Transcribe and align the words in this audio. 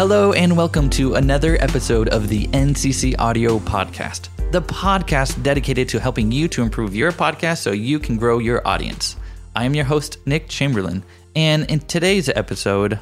Hello, 0.00 0.32
and 0.32 0.56
welcome 0.56 0.88
to 0.88 1.16
another 1.16 1.62
episode 1.62 2.08
of 2.08 2.30
the 2.30 2.46
NCC 2.46 3.14
Audio 3.18 3.58
Podcast, 3.58 4.30
the 4.50 4.62
podcast 4.62 5.42
dedicated 5.42 5.90
to 5.90 6.00
helping 6.00 6.32
you 6.32 6.48
to 6.48 6.62
improve 6.62 6.96
your 6.96 7.12
podcast 7.12 7.58
so 7.58 7.72
you 7.72 7.98
can 7.98 8.16
grow 8.16 8.38
your 8.38 8.66
audience. 8.66 9.16
I 9.54 9.66
am 9.66 9.74
your 9.74 9.84
host, 9.84 10.16
Nick 10.24 10.48
Chamberlain, 10.48 11.04
and 11.36 11.70
in 11.70 11.80
today's 11.80 12.30
episode, 12.30 12.98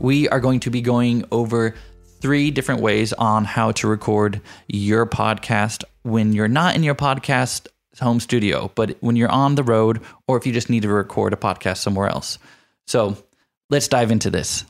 we 0.00 0.28
are 0.30 0.40
going 0.40 0.58
to 0.58 0.70
be 0.70 0.80
going 0.80 1.24
over 1.30 1.76
three 2.20 2.50
different 2.50 2.80
ways 2.80 3.12
on 3.12 3.44
how 3.44 3.70
to 3.70 3.86
record 3.86 4.40
your 4.66 5.06
podcast 5.06 5.84
when 6.02 6.32
you're 6.32 6.48
not 6.48 6.74
in 6.74 6.82
your 6.82 6.96
podcast 6.96 7.68
home 8.00 8.18
studio, 8.18 8.72
but 8.74 8.96
when 8.98 9.14
you're 9.14 9.30
on 9.30 9.54
the 9.54 9.62
road 9.62 10.00
or 10.26 10.36
if 10.36 10.44
you 10.44 10.52
just 10.52 10.68
need 10.68 10.82
to 10.82 10.88
record 10.88 11.32
a 11.32 11.36
podcast 11.36 11.76
somewhere 11.76 12.08
else. 12.08 12.40
So 12.88 13.16
let's 13.68 13.86
dive 13.86 14.10
into 14.10 14.30
this. 14.30 14.64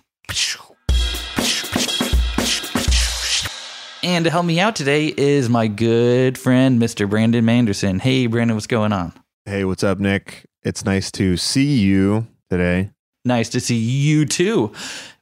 And 4.02 4.24
to 4.24 4.30
help 4.30 4.46
me 4.46 4.58
out 4.60 4.76
today 4.76 5.12
is 5.14 5.50
my 5.50 5.66
good 5.66 6.38
friend, 6.38 6.80
Mr. 6.80 7.08
Brandon 7.08 7.44
Manderson. 7.44 8.00
Hey, 8.00 8.26
Brandon, 8.26 8.56
what's 8.56 8.66
going 8.66 8.92
on? 8.92 9.12
Hey, 9.44 9.64
what's 9.64 9.84
up, 9.84 9.98
Nick? 9.98 10.46
It's 10.62 10.86
nice 10.86 11.10
to 11.12 11.36
see 11.36 11.78
you 11.78 12.26
today. 12.48 12.92
Nice 13.26 13.50
to 13.50 13.60
see 13.60 13.76
you 13.76 14.24
too. 14.24 14.72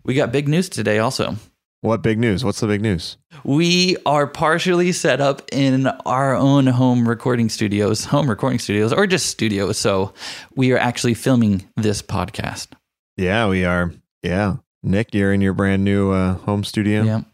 We 0.05 0.15
got 0.15 0.31
big 0.31 0.47
news 0.47 0.69
today, 0.69 1.01
also. 1.01 1.35
What 1.81 2.03
big 2.03 2.19
news? 2.19 2.45
What's 2.45 2.61
the 2.61 2.69
big 2.69 2.81
news? 2.81 3.17
We 3.43 3.97
are 4.07 4.29
partially 4.29 4.93
set 4.93 5.21
up 5.21 5.43
in 5.51 5.89
our 6.07 6.37
own 6.37 6.67
home 6.69 7.09
recording 7.09 7.49
studios, 7.49 8.05
home 8.05 8.31
recording 8.31 8.61
studios, 8.61 8.93
or 8.93 9.09
just 9.09 9.27
studios. 9.27 9.77
So 9.79 10.13
we 10.55 10.71
are 10.73 10.79
actually 10.79 11.15
filming 11.15 11.69
this 11.77 12.01
podcast. 12.01 12.69
Yeah, 13.17 13.49
we 13.49 13.65
are. 13.65 13.93
Yeah. 14.23 14.57
Nick, 14.85 15.15
you're 15.15 15.33
in 15.33 15.41
your 15.41 15.53
brand 15.53 15.85
new 15.85 16.13
uh, 16.13 16.35
home 16.35 16.63
studio. 16.63 17.03
Yep. 17.03 17.25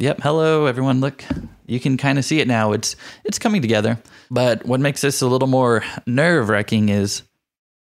Yep. 0.00 0.20
Hello, 0.22 0.66
everyone. 0.66 1.00
Look, 1.00 1.24
you 1.66 1.80
can 1.80 1.96
kind 1.96 2.18
of 2.18 2.24
see 2.24 2.38
it 2.38 2.46
now. 2.46 2.70
It's 2.72 2.94
it's 3.24 3.38
coming 3.38 3.60
together. 3.62 3.98
But 4.30 4.64
what 4.64 4.78
makes 4.78 5.00
this 5.00 5.22
a 5.22 5.26
little 5.26 5.48
more 5.48 5.82
nerve 6.06 6.48
wracking 6.48 6.88
is 6.88 7.22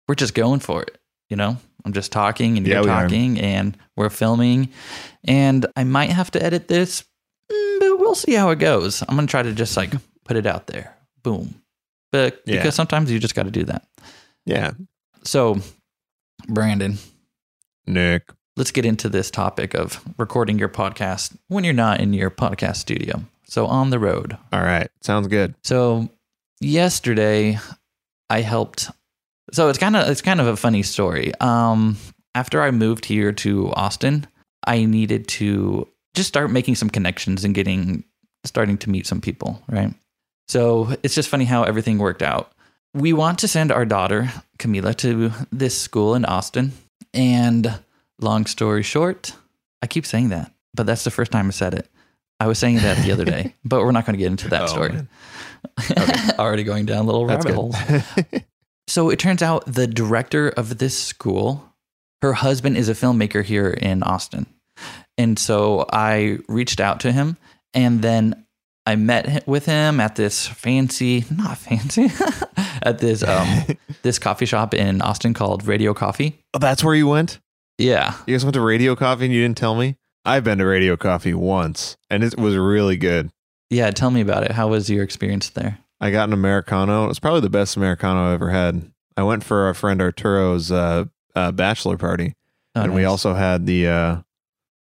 we're 0.08 0.16
just 0.16 0.34
going 0.34 0.60
for 0.60 0.82
it. 0.82 0.98
You 1.30 1.38
know, 1.38 1.58
I'm 1.86 1.94
just 1.94 2.12
talking 2.12 2.58
and 2.58 2.66
Yeah, 2.66 2.76
you're 2.76 2.82
we 2.84 2.88
talking 2.88 3.40
and 3.40 3.78
we're 3.96 4.10
filming. 4.10 4.70
And 5.24 5.68
I 5.76 5.84
might 5.84 6.10
have 6.10 6.32
to 6.32 6.44
edit 6.44 6.68
this, 6.68 7.04
mm, 7.52 7.80
but 7.80 8.00
we'll 8.00 8.16
see 8.16 8.34
how 8.34 8.50
it 8.50 8.58
goes. 8.58 9.04
I'm 9.08 9.16
gonna 9.16 9.28
try 9.28 9.44
to 9.44 9.54
just 9.54 9.78
like 9.78 9.94
put 10.26 10.36
it 10.36 10.48
out 10.48 10.66
there. 10.66 10.96
Boom. 11.22 11.62
But 12.12 12.42
Yeah. 12.48 12.56
because 12.56 12.74
sometimes 12.74 13.12
you 13.12 13.20
just 13.20 13.36
got 13.36 13.44
to 13.44 13.52
do 13.52 13.66
that. 13.66 13.86
Yeah. 14.46 14.72
So, 15.24 15.60
Brandon, 16.48 16.98
Nick. 17.86 18.24
Let's 18.60 18.72
get 18.72 18.86
into 18.86 19.08
this 19.10 19.32
topic 19.32 19.74
of 19.74 20.04
recording 20.18 20.60
your 20.60 20.70
podcast 20.70 21.36
when 21.48 21.64
you're 21.64 21.74
not 21.74 22.02
in 22.02 22.14
your 22.14 22.30
podcast 22.30 22.76
studio. 22.76 23.24
So 23.46 23.66
on 23.66 23.90
the 23.90 23.98
road. 23.98 24.38
All 24.52 24.62
right. 24.62 24.92
Sounds 25.02 25.28
good. 25.28 25.56
So 25.64 26.10
yesterday 26.60 27.58
I 28.30 28.42
helped 28.42 28.92
so 29.52 29.70
it's 29.70 29.80
kind 29.80 29.96
of 29.96 30.08
it's 30.08 30.22
kind 30.22 30.40
of 30.42 30.46
a 30.46 30.58
funny 30.58 30.84
story. 30.84 31.32
Um 31.40 31.98
after 32.36 32.62
I 32.62 32.70
moved 32.70 33.06
here 33.06 33.32
to 33.32 33.72
Austin, 33.72 34.28
I 34.68 34.86
needed 34.86 35.28
to 35.30 35.88
just 36.14 36.28
start 36.28 36.52
making 36.52 36.76
some 36.76 36.90
connections 36.90 37.44
and 37.44 37.56
getting 37.56 38.04
starting 38.44 38.78
to 38.80 38.90
meet 38.90 39.08
some 39.08 39.22
people, 39.22 39.64
right? 39.70 39.94
So 40.50 40.96
it's 41.02 41.16
just 41.16 41.30
funny 41.30 41.46
how 41.46 41.64
everything 41.64 41.98
worked 41.98 42.22
out. 42.22 42.52
We 42.94 43.14
want 43.14 43.40
to 43.40 43.48
send 43.48 43.72
our 43.72 43.86
daughter, 43.86 44.32
Camila, 44.58 44.96
to 44.98 45.32
this 45.52 45.80
school 45.80 46.14
in 46.16 46.26
Austin. 46.26 46.74
And 47.14 47.80
long 48.20 48.46
story 48.46 48.84
short, 48.84 49.34
I 49.82 49.88
keep 49.88 50.06
saying 50.06 50.30
that, 50.30 50.52
but 50.74 50.86
that's 50.86 51.04
the 51.04 51.12
first 51.12 51.32
time 51.32 51.48
I 51.48 51.52
said 51.52 51.74
it. 51.74 51.88
I 52.40 52.48
was 52.48 52.58
saying 52.58 52.78
that 52.78 53.04
the 53.06 53.12
other 53.12 53.26
day, 53.26 53.54
but 53.66 53.84
we're 53.84 53.92
not 53.92 54.06
going 54.06 54.14
to 54.14 54.18
get 54.18 54.28
into 54.32 54.50
that 54.50 54.64
Oh, 54.64 54.68
story. 54.68 54.92
man. 54.94 55.10
Already 56.40 56.64
going 56.64 56.86
down 56.86 57.00
a 57.00 57.04
little 57.04 57.26
That's 57.28 57.46
rabbit 57.46 57.56
holes. 57.56 57.76
So 58.88 59.12
it 59.12 59.20
turns 59.20 59.44
out 59.44 59.66
the 59.72 59.86
director 59.86 60.50
of 60.50 60.80
this 60.80 60.98
school, 60.98 61.64
her 62.24 62.34
husband 62.34 62.76
is 62.76 62.90
a 62.90 62.94
filmmaker 62.94 63.44
here 63.44 63.70
in 63.70 64.02
Austin. 64.02 64.48
And 65.16 65.38
so 65.38 65.86
I 65.94 66.40
reached 66.48 66.80
out 66.80 67.00
to 67.02 67.12
him 67.12 67.38
and 67.76 68.02
then 68.02 68.48
I 68.88 68.96
met 68.96 69.46
with 69.48 69.68
him 69.68 70.00
at 70.00 70.16
this 70.16 70.48
fancy, 70.48 71.24
not 71.30 71.60
fancy, 71.60 72.10
at 72.82 72.98
this 72.98 73.22
um 73.22 73.48
this 74.02 74.18
coffee 74.18 74.48
shop 74.48 74.74
in 74.74 75.04
Austin 75.04 75.36
called 75.36 75.68
Radio 75.68 75.94
Coffee. 75.94 76.40
oh, 76.56 76.60
that's 76.60 76.84
where 76.84 76.96
you 76.96 77.08
went? 77.08 77.38
Yeah. 77.80 78.16
You 78.28 78.34
guys 78.36 78.44
went 78.46 78.54
to 78.56 78.62
Radio 78.62 78.96
Coffee 78.96 79.26
and 79.26 79.34
you 79.34 79.42
didn't 79.42 79.58
tell 79.58 79.76
me? 79.76 79.96
I've 80.26 80.44
been 80.44 80.58
to 80.60 80.66
Radio 80.66 80.96
Coffee 80.98 81.34
once 81.34 81.98
and 82.10 82.24
it 82.24 82.38
was 82.38 82.56
really 82.56 82.98
good. 82.98 83.32
Yeah, 83.70 83.90
tell 83.92 84.12
me 84.12 84.22
about 84.22 84.44
it. 84.44 84.52
How 84.52 84.68
was 84.68 84.90
your 84.90 85.04
experience 85.04 85.50
there? 85.50 85.80
I 86.02 86.12
got 86.12 86.30
an 86.30 86.34
Americano. 86.34 87.06
It 87.06 87.08
was 87.08 87.20
probably 87.20 87.42
the 87.42 87.50
best 87.50 87.78
Americano 87.78 88.28
I've 88.28 88.34
ever 88.36 88.50
had. 88.50 88.92
I 89.18 89.24
went 89.24 89.44
for 89.44 89.66
our 89.66 89.74
friend 89.74 90.02
Arturo's 90.02 90.72
uh, 90.72 91.06
uh, 91.36 91.52
bachelor 91.52 91.98
party. 91.98 92.34
Oh, 92.76 92.82
and 92.84 92.94
we 92.94 93.06
also 93.06 93.34
had 93.34 93.66
the 93.66 93.88
uh, 93.88 94.18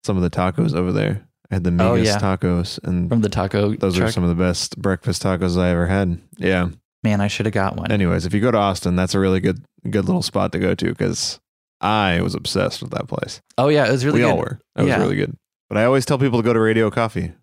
some 0.03 0.15
of 0.17 0.23
the 0.23 0.29
tacos 0.29 0.73
over 0.75 0.91
there. 0.91 1.27
I 1.51 1.55
had 1.55 1.63
the 1.63 1.69
Oh, 1.71 1.93
Migas 1.95 2.05
yeah. 2.05 2.17
tacos 2.19 2.79
and 2.83 3.09
from 3.09 3.21
the 3.21 3.29
taco 3.29 3.75
Those 3.75 3.95
truck. 3.95 4.09
are 4.09 4.11
some 4.11 4.23
of 4.23 4.29
the 4.29 4.35
best 4.35 4.77
breakfast 4.81 5.23
tacos 5.23 5.57
I 5.57 5.69
ever 5.69 5.87
had. 5.87 6.19
Yeah. 6.37 6.69
Man, 7.03 7.21
I 7.21 7.27
should 7.27 7.45
have 7.45 7.53
got 7.53 7.77
one. 7.77 7.91
Anyways, 7.91 8.25
if 8.25 8.33
you 8.33 8.41
go 8.41 8.51
to 8.51 8.57
Austin, 8.57 8.95
that's 8.95 9.15
a 9.15 9.19
really 9.19 9.39
good 9.39 9.63
good 9.89 10.05
little 10.05 10.21
spot 10.21 10.51
to 10.51 10.59
go 10.59 10.75
to 10.75 10.85
because 10.89 11.39
I 11.81 12.21
was 12.21 12.33
obsessed 12.35 12.81
with 12.81 12.91
that 12.91 13.07
place. 13.07 13.41
Oh 13.57 13.67
yeah, 13.69 13.87
it 13.87 13.91
was 13.91 14.05
really 14.05 14.19
we 14.21 14.25
good. 14.25 14.31
all 14.31 14.37
were. 14.37 14.59
That 14.75 14.85
was 14.85 14.95
really 14.97 15.15
good. 15.15 15.35
But 15.69 15.77
I 15.77 15.85
always 15.85 16.05
tell 16.05 16.17
people 16.17 16.39
to 16.39 16.43
go 16.45 16.53
to 16.53 16.59
Radio 16.59 16.89
Coffee. 16.89 17.33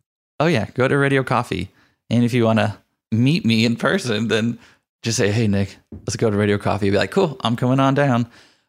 Oh 0.40 0.46
yeah, 0.46 0.66
go 0.74 0.88
to 0.88 0.96
Radio 0.96 1.22
Coffee. 1.22 1.70
And 2.10 2.24
if 2.24 2.32
you 2.34 2.44
want 2.44 2.58
to 2.58 2.76
meet 3.12 3.44
me 3.44 3.64
in 3.64 3.76
person, 3.76 4.28
then 4.28 4.58
just 5.02 5.16
say, 5.18 5.30
"Hey 5.30 5.46
Nick, 5.46 5.76
let's 5.92 6.16
go 6.16 6.30
to 6.30 6.36
Radio 6.36 6.58
Coffee." 6.58 6.90
Be 6.90 6.96
like, 6.96 7.10
"Cool, 7.10 7.36
I'm 7.42 7.54
coming 7.56 7.80
on 7.80 7.94
down." 7.94 8.26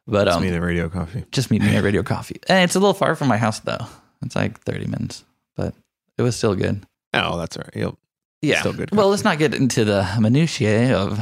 But 0.08 0.28
Let's 0.28 0.38
um, 0.38 0.44
meet 0.44 0.54
at 0.54 0.62
Radio 0.62 0.88
Coffee. 0.88 1.26
just 1.32 1.50
meet 1.50 1.64
me 1.64 1.76
at 1.76 1.84
Radio 1.84 2.04
Coffee. 2.04 2.40
And 2.48 2.64
it's 2.64 2.76
a 2.76 2.80
little 2.80 2.94
far 2.94 3.16
from 3.16 3.28
my 3.28 3.38
house 3.38 3.60
though. 3.62 3.88
It's 4.24 4.36
like 4.36 4.60
30 4.62 4.86
minutes, 4.86 5.24
but 5.56 5.74
it 6.20 6.22
was 6.22 6.36
still 6.36 6.54
good. 6.54 6.86
Oh, 7.16 7.40
that's 7.40 7.58
all 7.58 7.64
right. 7.64 7.76
You'll, 7.76 7.98
Yeah. 8.44 8.60
Still 8.60 8.74
good 8.74 8.92
Well, 8.92 9.10
let's 9.10 9.24
not 9.24 9.40
get 9.40 9.56
into 9.56 9.84
the 9.84 10.08
minutiae 10.20 10.96
of 10.96 11.18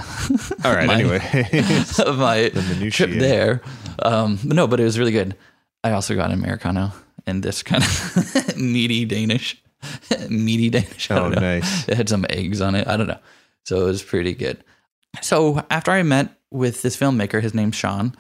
all 0.66 0.74
right. 0.76 0.86
my- 0.88 0.96
anyway, 0.96 1.18
of 2.06 2.18
my 2.18 2.50
the 2.50 2.62
minutiae. 2.74 2.92
trip 2.92 3.12
there. 3.20 3.62
Um, 4.00 4.40
but 4.44 4.56
no, 4.56 4.68
but 4.68 4.80
it 4.80 4.84
was 4.84 5.00
really 5.00 5.12
good. 5.12 5.36
I 5.84 5.92
also 5.92 6.16
got 6.16 6.31
an 6.31 6.40
Americano 6.40 6.92
and 7.26 7.44
this 7.44 7.64
kind 7.64 7.84
of 7.84 8.58
meaty 8.58 9.06
Danish, 9.06 9.62
meaty 10.30 10.70
Danish. 10.70 11.12
Oh, 11.12 11.30
know. 11.30 11.40
nice. 11.40 11.88
It 11.88 11.96
had 11.96 12.09
some 12.09 12.26
eggs 12.30 12.62
on 12.62 12.76
it. 12.76 12.88
I 12.88 12.98
don't 12.98 13.08
know. 13.08 13.20
So 13.66 13.82
it 13.82 13.86
was 13.86 14.03
pretty 14.03 14.34
good. 14.34 14.64
So 15.22 15.66
after 15.70 15.92
I 15.92 16.03
met 16.03 16.30
with 16.52 16.82
this 16.82 16.98
filmmaker, 16.98 17.42
his 17.42 17.53
name's 17.53 17.76
Sean, 17.76 18.16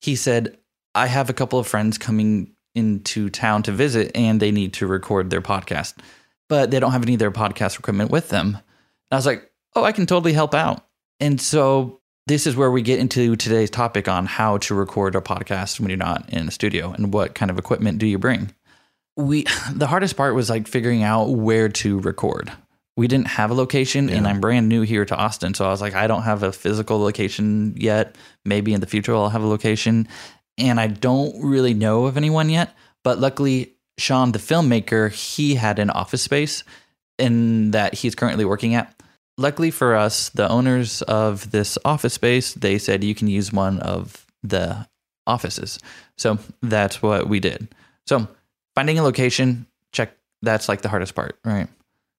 he 0.00 0.16
said, 0.16 0.58
I 0.94 1.06
have 1.06 1.30
a 1.30 1.34
couple 1.34 1.58
of 1.58 1.66
friends 1.66 1.98
coming 1.98 2.52
into 2.74 3.30
town 3.30 3.62
to 3.64 3.72
visit 3.72 4.10
and 4.14 4.40
they 4.40 4.50
need 4.50 4.74
to 4.74 4.86
record 4.86 5.30
their 5.30 5.40
podcast, 5.40 5.94
but 6.48 6.70
they 6.70 6.80
don't 6.80 6.92
have 6.92 7.02
any 7.02 7.14
of 7.14 7.18
their 7.18 7.30
podcast 7.30 7.78
equipment 7.78 8.10
with 8.10 8.28
them. 8.28 8.48
And 8.48 8.62
I 9.12 9.16
was 9.16 9.26
like, 9.26 9.50
oh, 9.74 9.84
I 9.84 9.92
can 9.92 10.06
totally 10.06 10.32
help 10.32 10.54
out. 10.54 10.84
And 11.20 11.40
so 11.40 11.95
this 12.26 12.46
is 12.46 12.56
where 12.56 12.70
we 12.70 12.82
get 12.82 12.98
into 12.98 13.36
today's 13.36 13.70
topic 13.70 14.08
on 14.08 14.26
how 14.26 14.58
to 14.58 14.74
record 14.74 15.14
a 15.14 15.20
podcast 15.20 15.78
when 15.78 15.88
you're 15.88 15.96
not 15.96 16.28
in 16.30 16.48
a 16.48 16.50
studio 16.50 16.90
and 16.90 17.12
what 17.12 17.34
kind 17.34 17.50
of 17.50 17.58
equipment 17.58 17.98
do 17.98 18.06
you 18.06 18.18
bring. 18.18 18.52
We 19.16 19.44
the 19.72 19.86
hardest 19.86 20.16
part 20.16 20.34
was 20.34 20.50
like 20.50 20.66
figuring 20.66 21.02
out 21.02 21.30
where 21.30 21.68
to 21.68 22.00
record. 22.00 22.52
We 22.96 23.08
didn't 23.08 23.28
have 23.28 23.50
a 23.50 23.54
location 23.54 24.08
and 24.08 24.26
I'm 24.26 24.40
brand 24.40 24.70
new 24.70 24.80
here 24.80 25.04
to 25.04 25.14
Austin, 25.14 25.52
so 25.52 25.66
I 25.66 25.68
was 25.68 25.82
like 25.82 25.94
I 25.94 26.06
don't 26.06 26.22
have 26.22 26.42
a 26.42 26.50
physical 26.50 26.98
location 26.98 27.74
yet. 27.76 28.16
Maybe 28.44 28.72
in 28.72 28.80
the 28.80 28.86
future 28.86 29.14
I'll 29.14 29.28
have 29.28 29.42
a 29.42 29.46
location 29.46 30.08
and 30.56 30.80
I 30.80 30.86
don't 30.86 31.44
really 31.44 31.74
know 31.74 32.06
of 32.06 32.16
anyone 32.16 32.48
yet, 32.48 32.74
but 33.04 33.18
luckily 33.18 33.74
Sean 33.98 34.32
the 34.32 34.38
filmmaker, 34.38 35.12
he 35.12 35.54
had 35.54 35.78
an 35.78 35.90
office 35.90 36.22
space 36.22 36.64
in 37.18 37.70
that 37.72 37.94
he's 37.94 38.14
currently 38.14 38.44
working 38.44 38.74
at 38.74 38.95
luckily 39.38 39.70
for 39.70 39.94
us, 39.94 40.28
the 40.30 40.48
owners 40.48 41.02
of 41.02 41.50
this 41.50 41.78
office 41.84 42.14
space, 42.14 42.54
they 42.54 42.78
said 42.78 43.04
you 43.04 43.14
can 43.14 43.28
use 43.28 43.52
one 43.52 43.78
of 43.80 44.26
the 44.42 44.86
offices. 45.26 45.78
So 46.16 46.38
that's 46.62 47.02
what 47.02 47.28
we 47.28 47.40
did. 47.40 47.68
So 48.06 48.28
finding 48.74 48.98
a 48.98 49.02
location, 49.02 49.66
check 49.92 50.12
that's 50.42 50.68
like 50.68 50.82
the 50.82 50.88
hardest 50.88 51.14
part, 51.14 51.38
right? 51.44 51.68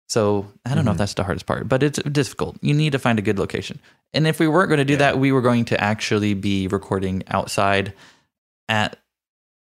So 0.10 0.52
I 0.66 0.74
don't 0.76 0.86
know 0.86 0.92
if 0.92 0.96
Mhm. 0.96 1.00
that's 1.00 1.14
the 1.16 1.24
hardest 1.24 1.46
part, 1.46 1.68
but 1.68 1.84
it's 1.84 2.00
difficult. 2.04 2.58
You 2.62 2.74
need 2.74 2.92
to 2.94 3.00
find 3.00 3.20
a 3.20 3.22
good 3.22 3.38
location. 3.40 3.80
And 4.14 4.26
if 4.28 4.40
we 4.40 4.48
weren't 4.48 4.70
going 4.70 4.78
to 4.80 4.86
do 4.86 4.94
Yeah. 4.94 5.00
that, 5.00 5.20
we 5.20 5.32
were 5.32 5.42
going 5.42 5.66
to 5.66 5.82
actually 5.82 6.34
be 6.34 6.68
recording 6.68 7.24
outside 7.28 7.94
at 8.70 8.98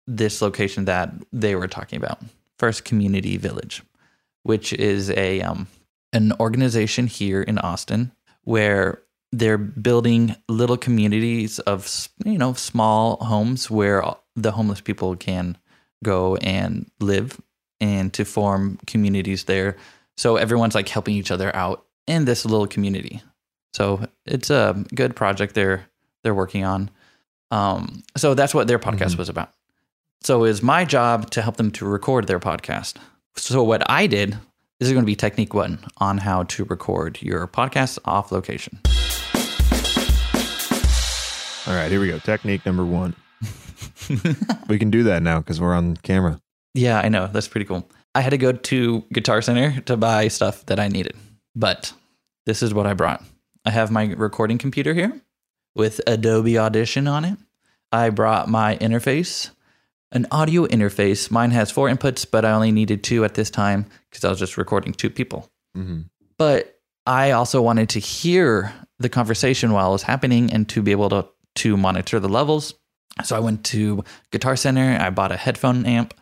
this 0.06 0.40
location 0.42 0.84
that 0.84 1.12
they 1.32 1.54
were 1.54 1.66
talking 1.69 1.96
about, 1.96 2.20
First 2.58 2.84
Community 2.84 3.37
Village, 3.37 3.82
which 4.42 4.72
is 4.75 5.10
a 5.10 5.40
um, 5.42 5.66
an 6.16 6.32
organization 6.40 7.06
here 7.06 7.42
in 7.42 7.58
Austin 7.58 8.10
where 8.44 9.02
they're 9.32 9.58
building 9.58 10.34
little 10.48 10.76
communities 10.78 11.58
of 11.60 12.08
you 12.24 12.38
know 12.38 12.54
small 12.54 13.16
homes 13.24 13.70
where 13.70 14.02
the 14.36 14.50
homeless 14.52 14.80
people 14.80 15.16
can 15.16 15.56
go 16.04 16.36
and 16.36 16.90
live 17.00 17.40
and 17.80 18.12
to 18.12 18.24
form 18.24 18.78
communities 18.86 19.44
there. 19.44 19.76
So 20.16 20.36
everyone's 20.36 20.74
like 20.74 20.88
helping 20.88 21.14
each 21.16 21.30
other 21.30 21.54
out 21.54 21.84
in 22.06 22.24
this 22.24 22.44
little 22.44 22.66
community. 22.66 23.20
So 23.74 24.06
it's 24.24 24.48
a 24.50 24.84
good 24.94 25.14
project 25.16 25.54
they're 25.54 25.84
they're 26.22 26.34
working 26.42 26.64
on. 26.64 26.90
Um, 27.50 28.02
so 28.16 28.34
that's 28.34 28.54
what 28.54 28.66
their 28.68 28.78
podcast 28.78 29.14
Mhm. 29.14 29.18
was 29.18 29.28
about. 29.28 29.50
So 30.22 30.44
it's 30.44 30.62
my 30.62 30.84
job 30.84 31.30
to 31.32 31.42
help 31.42 31.56
them 31.56 31.70
to 31.72 31.84
record 31.86 32.26
their 32.26 32.40
podcast. 32.40 32.94
So 33.36 33.62
what 33.62 33.82
I 33.90 34.06
did 34.06 34.38
this 34.78 34.88
is 34.88 34.93
going 34.93 35.05
to 35.05 35.06
be 35.06 35.17
technique 35.17 35.55
one 35.55 35.78
on 35.99 36.19
how 36.19 36.43
to 36.44 36.64
record 36.64 37.23
your 37.23 37.46
podcast 37.46 37.99
off 38.05 38.31
location. 38.31 38.78
All 41.67 41.75
right, 41.75 41.90
here 41.90 42.00
we 42.00 42.08
go. 42.08 42.19
Technique 42.19 42.64
number 42.67 42.84
one. 42.84 43.17
we 44.69 44.78
can 44.78 44.90
do 44.90 45.05
that 45.05 45.23
now 45.23 45.38
because 45.38 45.61
we're 45.61 45.75
on 45.75 45.96
camera. 45.99 46.38
Yeah, 46.75 47.00
I 47.00 47.08
know. 47.08 47.26
That's 47.26 47.49
pretty 47.49 47.64
cool. 47.64 47.88
I 48.14 48.20
had 48.20 48.31
to 48.31 48.38
go 48.38 48.52
to 48.52 49.05
Guitar 49.12 49.43
Center 49.43 49.81
to 49.82 49.96
buy 49.96 50.28
stuff 50.28 50.64
that 50.67 50.78
I 50.78 50.88
needed, 50.88 51.17
but 51.55 51.93
this 52.44 52.62
is 52.62 52.73
what 52.73 52.87
I 52.87 52.94
brought. 52.94 53.25
I 53.64 53.70
have 53.70 53.90
my 53.90 54.05
recording 54.12 54.58
computer 54.58 54.94
here 54.94 55.20
with 55.75 56.00
Adobe 56.06 56.58
Audition 56.58 57.08
on 57.08 57.25
it. 57.25 57.38
I 57.90 58.11
brought 58.11 58.49
my 58.49 58.76
interface, 58.76 59.50
an 60.12 60.26
audio 60.31 60.67
interface. 60.67 61.31
Mine 61.31 61.50
has 61.50 61.70
four 61.70 61.88
inputs, 61.88 62.26
but 62.31 62.44
I 62.44 62.52
only 62.52 62.73
needed 62.73 63.02
two 63.02 63.25
at 63.25 63.34
this 63.34 63.50
time 63.50 63.87
because 64.16 64.26
I 64.26 64.30
was 64.30 64.38
just 64.38 64.56
recording 64.56 64.92
two 64.94 65.10
people. 65.10 65.50
hmm 65.74 66.02
But 66.38 66.80
I 67.06 67.32
also 67.32 67.60
wanted 67.62 67.90
to 67.90 68.00
hear 68.00 68.72
the 68.98 69.08
conversation 69.08 69.72
while 69.72 69.90
it 69.90 69.92
was 69.92 70.02
happening 70.02 70.52
and 70.52 70.68
to 70.70 70.82
be 70.82 70.90
able 70.90 71.10
to, 71.10 71.26
to 71.56 71.76
monitor 71.76 72.18
the 72.18 72.28
levels. 72.28 72.74
So 73.22 73.36
I 73.36 73.40
went 73.40 73.64
to 73.66 74.04
Guitar 74.32 74.56
Center, 74.56 74.98
I 75.00 75.10
bought 75.10 75.32
a 75.32 75.36
headphone 75.36 75.86
amp. 75.86 76.14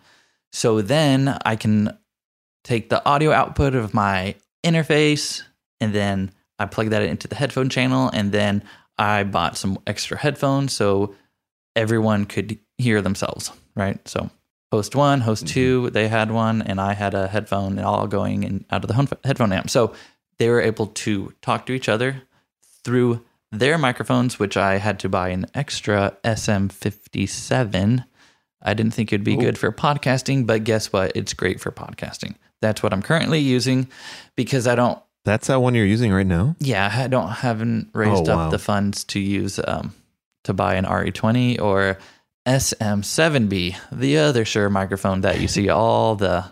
So 0.52 0.82
then 0.82 1.38
I 1.44 1.56
can 1.56 1.96
take 2.64 2.88
the 2.88 3.04
audio 3.04 3.32
output 3.32 3.74
of 3.74 3.94
my 3.94 4.34
interface 4.64 5.42
and 5.80 5.94
then 5.94 6.32
I 6.58 6.66
plug 6.66 6.90
that 6.90 7.02
into 7.02 7.28
the 7.28 7.34
headphone 7.34 7.68
channel. 7.68 8.10
And 8.12 8.32
then 8.32 8.62
I 8.98 9.24
bought 9.24 9.56
some 9.56 9.78
extra 9.86 10.16
headphones 10.16 10.72
so 10.72 11.14
everyone 11.74 12.26
could 12.26 12.58
hear 12.78 13.02
themselves, 13.02 13.52
right? 13.74 14.06
So 14.06 14.30
host 14.74 14.96
one, 14.96 15.20
host 15.20 15.46
two, 15.46 15.90
they 15.90 16.08
had 16.08 16.30
one, 16.32 16.60
and 16.62 16.80
I 16.80 16.94
had 16.94 17.14
a 17.14 17.28
headphone 17.28 17.78
and 17.78 17.86
all 17.86 18.06
going 18.08 18.42
in, 18.42 18.64
out 18.72 18.82
of 18.84 18.88
the 18.88 19.18
headphone 19.24 19.52
amp. 19.52 19.70
So 19.70 19.94
they 20.38 20.48
were 20.48 20.60
able 20.60 20.88
to 21.04 21.32
talk 21.42 21.66
to 21.66 21.72
each 21.72 21.88
other 21.88 22.22
through 22.82 23.24
their 23.52 23.78
microphones, 23.78 24.38
which 24.40 24.56
I 24.56 24.78
had 24.78 24.98
to 25.00 25.08
buy 25.08 25.28
an 25.28 25.46
extra 25.54 26.16
SM57. 26.24 28.04
I 28.62 28.74
didn't 28.74 28.94
think 28.94 29.12
it'd 29.12 29.24
be 29.24 29.34
Ooh. 29.34 29.40
good 29.40 29.58
for 29.58 29.70
podcasting, 29.70 30.46
but 30.46 30.64
guess 30.64 30.92
what? 30.92 31.12
It's 31.14 31.34
great 31.34 31.60
for 31.60 31.70
podcasting. 31.70 32.34
That's 32.60 32.82
what 32.82 32.92
I'm 32.92 33.02
currently 33.02 33.38
using 33.40 33.88
because 34.36 34.66
I 34.66 34.74
don't, 34.74 34.98
That's 35.24 35.46
that 35.48 35.60
one 35.60 35.74
you're 35.74 35.86
using 35.86 36.12
right 36.12 36.26
now? 36.26 36.56
yeah, 36.58 36.90
I 36.92 37.06
don't 37.08 37.28
haven't 37.28 37.90
raised 37.92 38.28
Oh, 38.28 38.38
up 38.38 38.50
the 38.50 38.58
funds 38.58 39.04
to 39.04 39.20
use 39.20 39.60
um 39.66 39.94
to 40.44 40.52
buy 40.52 40.74
an 40.74 40.84
RE20 40.84 41.60
or 41.60 41.98
SM7B, 42.46 43.76
the 43.92 44.18
other 44.18 44.44
Shure 44.44 44.68
microphone 44.70 45.22
that 45.22 45.40
you 45.40 45.48
see 45.48 45.68
all 45.68 46.14
the 46.16 46.44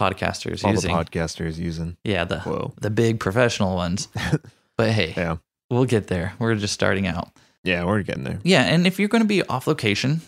podcasters 0.00 0.62
All 0.64 0.72
using. 0.72 0.92
the 0.94 1.02
podcasters 1.04 1.56
using. 1.56 1.96
yeah, 2.04 2.24
the 2.24 2.40
Whoa. 2.40 2.74
the 2.80 2.90
big 2.90 3.18
professional 3.20 3.74
ones. 3.76 4.08
but 4.76 4.90
hey, 4.90 5.14
Yeah. 5.16 5.36
we'll 5.70 5.86
get 5.86 6.08
there. 6.08 6.34
We're 6.38 6.54
just 6.56 6.74
starting 6.74 7.06
out. 7.06 7.30
Yeah, 7.64 7.84
we're 7.84 8.02
getting 8.02 8.24
there. 8.24 8.38
Yeah, 8.42 8.62
and 8.62 8.86
if 8.86 8.98
you're 8.98 9.08
going 9.08 9.22
to 9.22 9.28
be 9.28 9.42
off 9.44 9.66
location, 9.66 10.20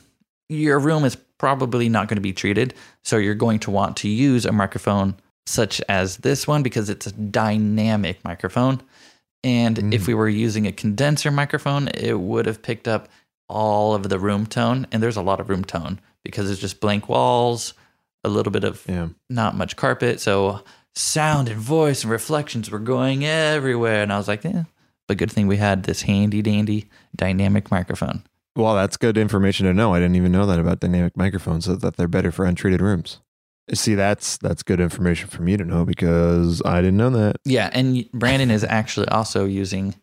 your 0.48 0.78
room 0.78 1.04
is 1.04 1.16
probably 1.38 1.88
not 1.88 2.08
going 2.08 2.16
to 2.16 2.22
be 2.22 2.32
treated, 2.32 2.74
so 3.04 3.18
you're 3.18 3.34
going 3.34 3.58
to 3.60 3.70
want 3.70 3.98
to 3.98 4.08
use 4.08 4.46
a 4.46 4.52
microphone 4.52 5.14
such 5.46 5.80
as 5.88 6.16
this 6.18 6.46
one 6.46 6.62
because 6.62 6.88
it's 6.90 7.06
a 7.06 7.12
dynamic 7.12 8.24
microphone. 8.24 8.80
And 9.44 9.76
Mm. 9.76 9.94
if 9.94 10.06
we 10.06 10.14
were 10.14 10.28
using 10.28 10.66
a 10.66 10.72
condenser 10.72 11.30
microphone, 11.30 11.88
it 11.88 12.18
would 12.18 12.46
have 12.46 12.60
picked 12.62 12.88
up 12.88 13.08
all 13.48 13.94
of 13.94 14.08
the 14.08 14.18
room 14.18 14.46
tone, 14.46 14.86
and 14.92 15.02
there's 15.02 15.16
a 15.16 15.22
lot 15.22 15.40
of 15.40 15.48
room 15.48 15.64
tone 15.64 16.00
because 16.24 16.50
it's 16.50 16.60
just 16.60 16.80
blank 16.80 17.08
walls, 17.08 17.74
a 18.24 18.28
little 18.28 18.52
bit 18.52 18.64
of 18.64 18.84
Yeah. 18.88 19.08
not 19.30 19.56
much 19.56 19.76
carpet. 19.76 20.20
So 20.20 20.62
sound 20.94 21.48
and 21.48 21.58
voice 21.58 22.02
and 22.02 22.10
reflections 22.10 22.70
were 22.70 22.78
going 22.78 23.24
everywhere. 23.24 24.02
And 24.02 24.12
I 24.12 24.18
was 24.18 24.28
like, 24.28 24.44
yeah, 24.44 24.64
but 25.06 25.16
good 25.16 25.30
thing 25.32 25.46
we 25.46 25.56
had 25.56 25.84
this 25.84 26.02
handy 26.02 26.42
dandy 26.42 26.88
dynamic 27.16 27.70
microphone. 27.70 28.22
Well, 28.56 28.74
that's 28.74 28.96
good 28.96 29.16
information 29.16 29.66
to 29.66 29.72
know. 29.72 29.94
I 29.94 30.00
didn't 30.00 30.16
even 30.16 30.32
know 30.32 30.44
that 30.46 30.58
about 30.58 30.80
dynamic 30.80 31.16
microphones, 31.16 31.66
so 31.66 31.76
that 31.76 31.96
they're 31.96 32.08
better 32.08 32.32
for 32.32 32.44
untreated 32.44 32.80
rooms. 32.80 33.20
See, 33.72 33.94
that's 33.94 34.36
that's 34.38 34.62
good 34.64 34.80
information 34.80 35.28
for 35.28 35.42
me 35.42 35.56
to 35.56 35.64
know 35.64 35.84
because 35.84 36.60
I 36.64 36.80
didn't 36.80 36.96
know 36.96 37.10
that. 37.10 37.36
Yeah. 37.44 37.70
And 37.72 38.10
Brandon 38.12 38.50
is 38.50 38.64
actually 38.64 39.08
also 39.08 39.44
using 39.44 39.94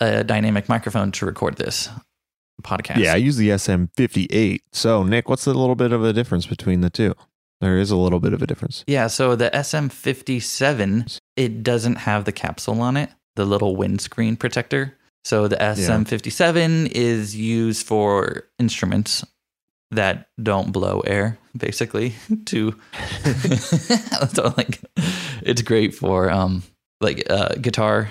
a 0.00 0.24
dynamic 0.24 0.68
microphone 0.68 1.12
to 1.12 1.26
record 1.26 1.56
this 1.56 1.88
podcast. 2.60 2.98
Yeah, 2.98 3.12
I 3.12 3.16
use 3.16 3.36
the 3.36 3.50
SM58. 3.50 4.60
So, 4.72 5.02
Nick, 5.02 5.28
what's 5.28 5.44
the 5.44 5.54
little 5.54 5.74
bit 5.74 5.92
of 5.92 6.04
a 6.04 6.12
difference 6.12 6.46
between 6.46 6.80
the 6.80 6.90
two? 6.90 7.14
There 7.60 7.78
is 7.78 7.90
a 7.90 7.96
little 7.96 8.20
bit 8.20 8.32
of 8.32 8.40
a 8.42 8.46
difference. 8.46 8.84
Yeah. 8.86 9.06
So 9.06 9.36
the 9.36 9.50
SM57, 9.50 11.18
it 11.36 11.62
doesn't 11.62 11.96
have 11.96 12.24
the 12.24 12.32
capsule 12.32 12.80
on 12.80 12.96
it, 12.96 13.10
the 13.36 13.44
little 13.44 13.76
windscreen 13.76 14.36
protector. 14.36 14.96
So 15.24 15.46
the 15.46 15.56
SM57 15.56 16.90
is 16.92 17.36
used 17.36 17.86
for 17.86 18.48
instruments 18.58 19.24
that 19.90 20.28
don't 20.42 20.72
blow 20.72 21.00
air, 21.00 21.38
basically. 21.56 22.14
To 22.46 22.74
so 24.32 24.54
like, 24.56 24.80
it's 25.42 25.62
great 25.62 25.94
for 25.94 26.30
um 26.30 26.62
like 27.00 27.30
uh, 27.30 27.54
guitar 27.60 28.08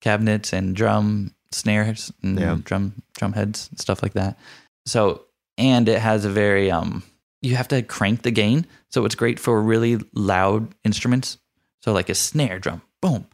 cabinets 0.00 0.52
and 0.52 0.76
drum 0.76 1.34
snares 1.52 2.12
and 2.22 2.38
Yeah. 2.38 2.58
drum 2.62 3.02
drum 3.16 3.32
heads 3.32 3.68
and 3.70 3.78
stuff 3.80 4.02
like 4.02 4.12
that. 4.14 4.38
So 4.86 5.22
and 5.58 5.88
it 5.88 5.98
has 6.00 6.24
a 6.24 6.30
very 6.30 6.70
um 6.70 7.02
you 7.42 7.56
have 7.56 7.68
to 7.68 7.82
crank 7.82 8.22
the 8.22 8.30
gain, 8.30 8.66
so 8.90 9.04
it's 9.06 9.14
great 9.14 9.38
for 9.40 9.62
really 9.62 9.98
loud 10.14 10.68
instruments. 10.84 11.38
So 11.82 11.92
like 11.92 12.08
a 12.10 12.14
snare 12.14 12.58
drum, 12.58 12.82
boom. 13.00 13.26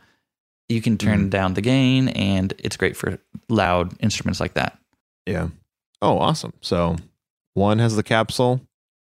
You 0.68 0.80
can 0.80 0.96
turn 0.98 1.30
down 1.30 1.54
the 1.54 1.60
gain 1.60 2.08
and 2.08 2.52
it's 2.58 2.76
great 2.76 2.96
for 2.96 3.18
loud 3.48 3.94
instruments 4.00 4.40
like 4.40 4.54
that. 4.54 4.78
Yeah. 5.26 5.48
Oh, 6.02 6.18
awesome. 6.18 6.52
So, 6.60 6.96
one 7.54 7.78
has 7.78 7.96
the 7.96 8.02
capsule 8.02 8.60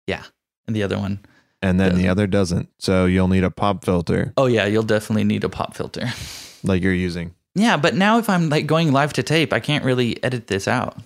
Yeah. 0.08 0.24
And 0.68 0.76
the 0.76 0.84
other 0.84 0.98
one, 1.00 1.20
and 1.62 1.80
then 1.80 1.90
the 1.90 1.94
Doesn't. 2.04 2.10
other 2.10 2.28
doesn't. 2.28 2.70
So, 2.80 3.06
you'll 3.06 3.28
need 3.28 3.44
a 3.44 3.50
pop 3.52 3.84
filter 3.86 4.34
oh 4.38 4.46
yeah, 4.48 4.66
you'll 4.66 4.84
definitely 4.84 5.24
need 5.24 5.44
a 5.44 5.50
pop 5.50 5.76
filter. 5.76 6.12
like 6.64 6.82
you're 6.84 6.94
using. 6.94 7.34
Yeah, 7.56 7.78
but 7.78 7.96
now 7.96 8.18
if 8.18 8.30
I'm 8.30 8.50
like 8.50 8.66
going 8.66 8.92
live 8.92 9.14
to 9.14 9.24
tape, 9.24 9.54
I 9.54 9.60
can't 9.60 9.84
really 9.84 10.22
edit 10.24 10.48
this 10.48 10.68
out. 10.68 10.98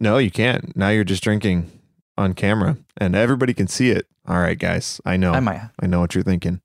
No, 0.00 0.18
you 0.18 0.30
can't. 0.30 0.76
Now 0.76 0.90
you're 0.90 1.04
just 1.04 1.22
drinking 1.22 1.70
on 2.18 2.34
camera 2.34 2.76
and 2.96 3.14
everybody 3.14 3.54
can 3.54 3.68
see 3.68 3.90
it. 3.90 4.06
All 4.26 4.38
right, 4.38 4.58
guys. 4.58 5.00
I 5.04 5.16
know. 5.16 5.32
I 5.32 5.40
might. 5.40 5.60
I 5.80 5.86
know 5.86 6.00
what 6.00 6.14
you're 6.14 6.24
thinking. 6.24 6.60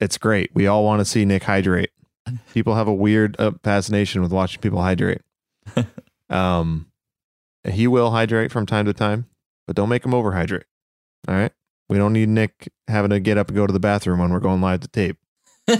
It's 0.00 0.18
great. 0.18 0.50
We 0.54 0.66
all 0.66 0.84
want 0.84 1.00
to 1.00 1.04
see 1.04 1.24
Nick 1.24 1.44
hydrate. 1.44 1.90
People 2.52 2.74
have 2.74 2.88
a 2.88 2.94
weird 2.94 3.36
uh, 3.38 3.52
fascination 3.62 4.22
with 4.22 4.32
watching 4.32 4.60
people 4.60 4.82
hydrate. 4.82 5.22
um, 6.30 6.86
he 7.64 7.86
will 7.86 8.10
hydrate 8.10 8.52
from 8.52 8.66
time 8.66 8.86
to 8.86 8.92
time, 8.92 9.26
but 9.66 9.76
don't 9.76 9.88
make 9.88 10.04
him 10.04 10.12
overhydrate. 10.12 10.64
All 11.26 11.34
right. 11.34 11.52
We 11.88 11.96
don't 11.96 12.12
need 12.12 12.28
Nick 12.28 12.70
having 12.86 13.10
to 13.10 13.20
get 13.20 13.38
up 13.38 13.48
and 13.48 13.56
go 13.56 13.66
to 13.66 13.72
the 13.72 13.80
bathroom 13.80 14.18
when 14.18 14.30
we're 14.30 14.40
going 14.40 14.60
live 14.60 14.80
to 14.80 14.88
tape. 14.88 15.16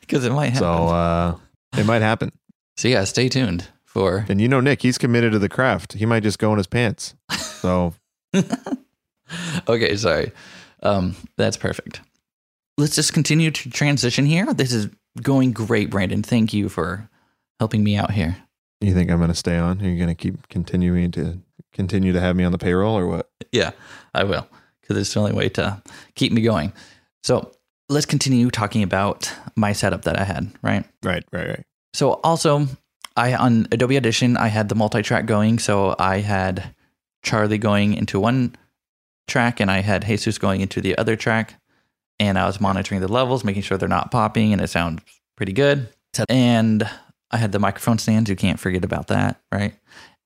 Because 0.00 0.24
it 0.24 0.32
might 0.32 0.52
happen. 0.52 0.60
So 0.60 0.88
uh, 0.88 1.36
it 1.76 1.86
might 1.86 2.02
happen. 2.02 2.32
so 2.76 2.88
yeah, 2.88 3.04
stay 3.04 3.28
tuned 3.28 3.68
for 3.84 4.26
And 4.28 4.40
you 4.40 4.48
know, 4.48 4.60
Nick, 4.60 4.82
he's 4.82 4.98
committed 4.98 5.32
to 5.32 5.38
the 5.38 5.48
craft. 5.48 5.94
He 5.94 6.06
might 6.06 6.22
just 6.22 6.38
go 6.38 6.50
in 6.52 6.58
his 6.58 6.66
pants. 6.66 7.14
So 7.38 7.94
okay, 9.68 9.96
sorry. 9.96 10.32
Um, 10.82 11.16
that's 11.36 11.56
perfect. 11.56 12.00
Let's 12.76 12.94
just 12.94 13.12
continue 13.12 13.50
to 13.50 13.70
transition 13.70 14.26
here. 14.26 14.52
This 14.52 14.72
is 14.72 14.88
going 15.22 15.52
great, 15.52 15.90
Brandon. 15.90 16.22
Thank 16.22 16.52
you 16.52 16.68
for 16.68 17.08
helping 17.60 17.84
me 17.84 17.96
out 17.96 18.10
here. 18.10 18.36
you 18.80 18.92
think 18.92 19.10
I'm 19.10 19.18
going 19.18 19.30
to 19.30 19.34
stay 19.34 19.56
on? 19.56 19.80
Are 19.80 19.88
you 19.88 19.96
going 19.96 20.08
to 20.08 20.14
keep 20.14 20.48
continuing 20.48 21.10
to 21.12 21.38
continue 21.72 22.12
to 22.12 22.20
have 22.20 22.36
me 22.36 22.44
on 22.44 22.52
the 22.52 22.58
payroll 22.58 22.98
or 22.98 23.06
what? 23.06 23.30
Yeah, 23.52 23.70
I 24.12 24.24
will, 24.24 24.46
because 24.80 24.96
it's 24.96 25.14
the 25.14 25.20
only 25.20 25.32
way 25.32 25.48
to 25.50 25.80
keep 26.16 26.32
me 26.32 26.42
going. 26.42 26.72
So 27.22 27.52
let's 27.88 28.06
continue 28.06 28.50
talking 28.50 28.82
about 28.82 29.32
my 29.56 29.72
setup 29.72 30.02
that 30.02 30.18
I 30.18 30.24
had, 30.24 30.50
right? 30.62 30.84
Right, 31.02 31.24
right, 31.32 31.48
right. 31.48 31.62
So 31.92 32.20
also, 32.24 32.66
I 33.16 33.34
on 33.34 33.68
Adobe 33.72 33.96
Audition, 33.96 34.36
I 34.36 34.48
had 34.48 34.68
the 34.68 34.74
multi-track 34.74 35.26
going. 35.26 35.58
So 35.58 35.94
I 35.98 36.18
had 36.18 36.74
Charlie 37.22 37.58
going 37.58 37.94
into 37.94 38.18
one 38.18 38.56
track, 39.28 39.60
and 39.60 39.70
I 39.70 39.80
had 39.80 40.04
Jesus 40.04 40.38
going 40.38 40.60
into 40.60 40.80
the 40.80 40.96
other 40.98 41.16
track, 41.16 41.54
and 42.18 42.38
I 42.38 42.46
was 42.46 42.60
monitoring 42.60 43.00
the 43.00 43.08
levels, 43.12 43.44
making 43.44 43.62
sure 43.62 43.78
they're 43.78 43.88
not 43.88 44.10
popping, 44.10 44.52
and 44.52 44.60
it 44.60 44.68
sounds 44.68 45.02
pretty 45.36 45.52
good. 45.52 45.88
And 46.28 46.88
I 47.30 47.36
had 47.38 47.52
the 47.52 47.58
microphone 47.58 47.98
stands. 47.98 48.28
You 48.30 48.36
can't 48.36 48.60
forget 48.60 48.84
about 48.84 49.08
that, 49.08 49.40
right? 49.52 49.74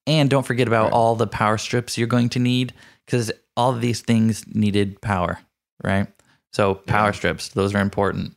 And 0.07 0.29
don't 0.31 0.47
forget 0.47 0.67
about 0.69 0.85
Right. 0.85 0.93
all 0.93 1.15
the 1.17 1.27
power 1.27 1.59
strips 1.59 1.97
you're 1.99 2.07
going 2.09 2.29
to 2.31 2.38
need, 2.38 2.73
because 3.07 3.31
all 3.57 3.75
of 3.75 3.81
these 3.81 4.00
things 4.00 4.45
needed 4.55 5.00
power. 5.00 5.41
right? 5.85 6.09
So 6.59 6.75
power 6.75 7.12
strips, 7.12 7.50
those 7.50 7.73
are 7.73 7.81
important. 7.81 8.35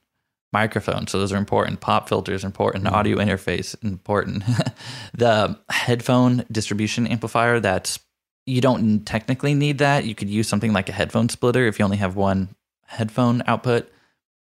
Microphones, 0.54 1.10
so 1.12 1.18
those 1.18 1.34
are 1.34 1.38
important. 1.38 1.80
Pop 1.82 2.08
filters, 2.08 2.44
important. 2.44 2.84
Mhm. 2.84 2.92
Audio 2.92 3.18
interface, 3.18 3.75
important. 3.84 4.44
the 5.18 5.58
headphone 5.72 6.46
distribution 6.51 7.08
amplifier, 7.08 7.60
that's 7.60 7.98
you 8.46 8.62
don't 8.62 9.04
technically 9.06 9.56
need 9.56 9.80
that. 9.80 10.06
You 10.06 10.13
could 10.13 10.30
use 10.30 10.48
something 10.48 10.72
like 10.72 10.88
a 10.88 10.92
headphone 10.92 11.30
splitter 11.30 11.66
if 11.66 11.80
you 11.80 11.86
only 11.86 11.98
have 11.98 12.16
one 12.16 12.50
headphone 12.86 13.42
output, 13.48 13.90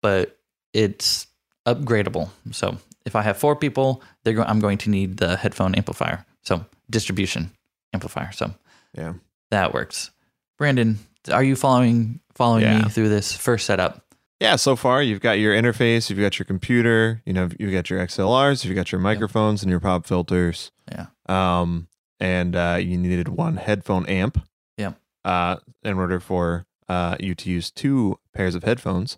but 0.01 0.39
it's 0.73 1.27
upgradable. 1.67 2.29
So 2.51 2.77
if 3.05 3.15
I 3.15 3.21
have 3.21 3.37
four 3.37 3.55
people, 3.55 4.01
they're 4.23 4.33
go- 4.33 4.43
I'm 4.47 4.59
going 4.59 4.79
to 4.79 4.89
need 4.89 5.17
the 5.17 5.37
headphone 5.37 5.75
amplifier. 5.75 6.25
So 6.41 6.65
distribution 6.89 7.51
amplifier. 7.93 8.31
So 8.31 8.55
Yeah. 8.97 9.13
that 9.51 9.71
works. 9.71 10.09
Brandon, 10.57 10.97
are 11.29 11.43
you 11.43 11.55
following 11.55 12.19
following 12.35 12.63
Yeah. 12.63 12.83
me 12.83 12.89
through 12.89 13.09
this 13.09 13.35
first 13.35 13.65
setup? 13.65 14.03
Yeah, 14.39 14.55
so 14.55 14.75
far 14.75 15.01
you've 15.01 15.21
got 15.21 15.39
your 15.39 15.55
interface, 15.55 16.09
you've 16.09 16.19
got 16.19 16.37
your 16.37 16.45
computer, 16.45 17.21
you 17.25 17.33
know, 17.33 17.49
you've 17.57 17.71
got 17.73 17.89
your 17.89 17.99
XLRs, 17.99 18.63
you've 18.63 18.75
got 18.75 18.91
your 18.91 19.01
microphones 19.01 19.63
and 19.63 19.69
your 19.71 19.79
pop 19.79 20.05
filters. 20.05 20.71
Yeah. 20.91 21.07
Um, 21.27 21.87
and 22.19 22.55
uh, 22.55 22.77
you 22.79 22.97
needed 22.97 23.29
one 23.29 23.57
headphone 23.57 24.05
amp. 24.05 24.39
Yeah. 24.77 24.93
Uh, 25.25 25.57
in 25.83 25.97
order 25.97 26.19
for 26.19 26.65
uh, 26.87 27.15
you 27.19 27.33
to 27.35 27.49
use 27.49 27.71
two 27.71 28.19
pairs 28.33 28.53
of 28.55 28.63
headphones, 28.63 29.17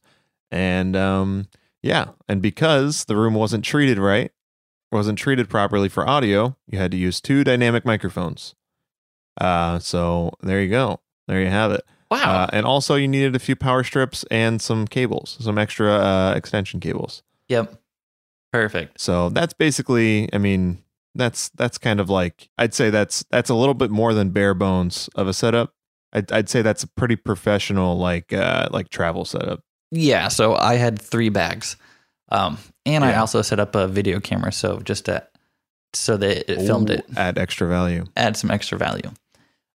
and 0.51 0.96
um, 0.96 1.48
yeah, 1.84 2.08
and 2.28 2.42
because 2.42 3.06
the 3.06 3.16
room 3.16 3.34
wasn't 3.36 3.63
treated 3.66 3.98
right, 4.00 4.32
wasn't 4.92 5.20
treated 5.20 5.50
properly 5.50 5.88
for 5.89 6.08
audio, 6.10 6.56
you 6.68 6.80
had 6.80 6.92
to 6.92 6.98
use 6.98 7.22
two 7.22 7.44
dynamic 7.44 7.86
microphones. 7.86 8.56
Uh, 9.39 9.80
so 9.80 10.32
there 10.42 10.62
you 10.62 10.70
go. 10.70 11.00
There 11.28 11.42
you 11.42 11.50
have 11.50 11.72
it. 11.72 11.86
Wow. 12.12 12.44
Uh, 12.44 12.48
and 12.54 12.66
also, 12.66 12.96
you 12.96 13.08
needed 13.08 13.36
a 13.36 13.39
few 13.39 13.56
power 13.56 13.84
strips 13.84 14.25
and 14.32 14.62
some 14.62 14.88
cables, 14.88 15.38
some 15.39 15.58
extra 15.58 15.92
uh, 15.92 16.34
extension 16.36 16.80
cables. 16.80 17.24
yep. 17.48 17.74
Perfect. 18.51 19.00
So 19.00 19.30
that's 19.30 19.54
basically, 19.54 20.28
I 20.34 20.39
mean, 20.39 20.82
that's 21.13 21.50
that's 21.50 21.78
kind 21.78 22.00
of 22.00 22.10
like 22.10 22.50
I'd 22.58 22.74
say 22.74 22.89
that's 22.89 23.24
that's 23.30 23.51
a 23.51 23.54
little 23.54 23.75
bit 23.75 23.92
more 23.92 24.12
than 24.16 24.32
bare 24.32 24.56
bones 24.56 25.08
of 25.13 25.28
a 25.28 25.34
setup. 25.34 25.75
I'd, 26.13 26.32
I'd 26.32 26.50
say 26.50 26.63
that's 26.63 26.82
a 26.82 26.88
pretty 26.88 27.16
professional 27.16 28.00
like 28.00 28.34
uh, 28.34 28.70
like 28.72 28.89
travel 28.89 29.24
setup. 29.24 29.60
Yeah. 29.92 30.30
So 30.30 30.56
I 30.56 30.78
had 30.78 31.00
three 31.00 31.30
bags, 31.30 31.78
um, 32.32 32.58
and 32.88 33.04
I 33.04 33.18
also 33.18 33.44
set 33.44 33.60
up 33.60 33.75
a 33.75 33.88
video 33.88 34.20
camera, 34.20 34.51
so 34.51 34.80
just 34.80 35.06
to, 35.06 35.28
so 35.94 36.18
that 36.18 36.51
it 36.51 36.66
filmed 36.66 36.89
it, 36.89 37.06
Ooh, 37.12 37.18
Add 37.18 37.38
extra 37.38 37.68
value. 37.68 38.06
add 38.18 38.36
some 38.36 38.50
extra 38.50 38.80
value. 38.80 39.12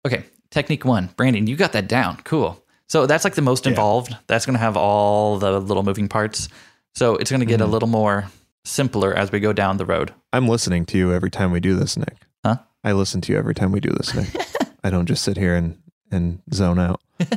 Okay. 0.05 0.23
Technique 0.51 0.85
one, 0.85 1.09
Brandon, 1.15 1.47
you 1.47 1.55
got 1.55 1.71
that 1.73 1.87
down. 1.87 2.17
Cool. 2.23 2.61
So 2.87 3.05
that's 3.05 3.23
like 3.23 3.35
the 3.35 3.41
most 3.41 3.65
Yeah. 3.65 3.71
involved. 3.71 4.15
That's 4.27 4.45
going 4.45 4.53
to 4.55 4.59
have 4.59 4.75
all 4.77 5.37
the 5.37 5.59
little 5.59 5.83
moving 5.83 6.07
parts. 6.09 6.49
So 6.93 7.15
it's 7.15 7.31
going 7.31 7.39
to 7.39 7.45
get 7.45 7.61
a 7.61 7.65
Mhm. 7.65 7.71
little 7.71 7.87
more 7.87 8.25
simpler 8.65 9.13
as 9.13 9.31
we 9.31 9.39
go 9.39 9.53
down 9.53 9.77
the 9.77 9.85
road. 9.85 10.13
I'm 10.33 10.47
listening 10.47 10.85
to 10.87 10.97
you 10.97 11.13
every 11.13 11.31
time 11.31 11.51
we 11.51 11.59
do 11.61 11.75
this, 11.75 11.95
Nick. 11.97 12.17
Huh? 12.45 12.57
I 12.83 12.91
listen 12.91 13.21
to 13.21 13.31
you 13.31 13.37
every 13.39 13.55
time 13.55 13.71
we 13.71 13.79
do 13.79 13.89
this, 13.91 14.13
Nick. 14.13 14.27
I 14.83 14.89
don't 14.89 15.05
just 15.07 15.23
sit 15.23 15.37
here 15.37 15.55
and 15.55 15.77
and 16.11 16.39
zone 16.53 16.77
out. 16.79 16.99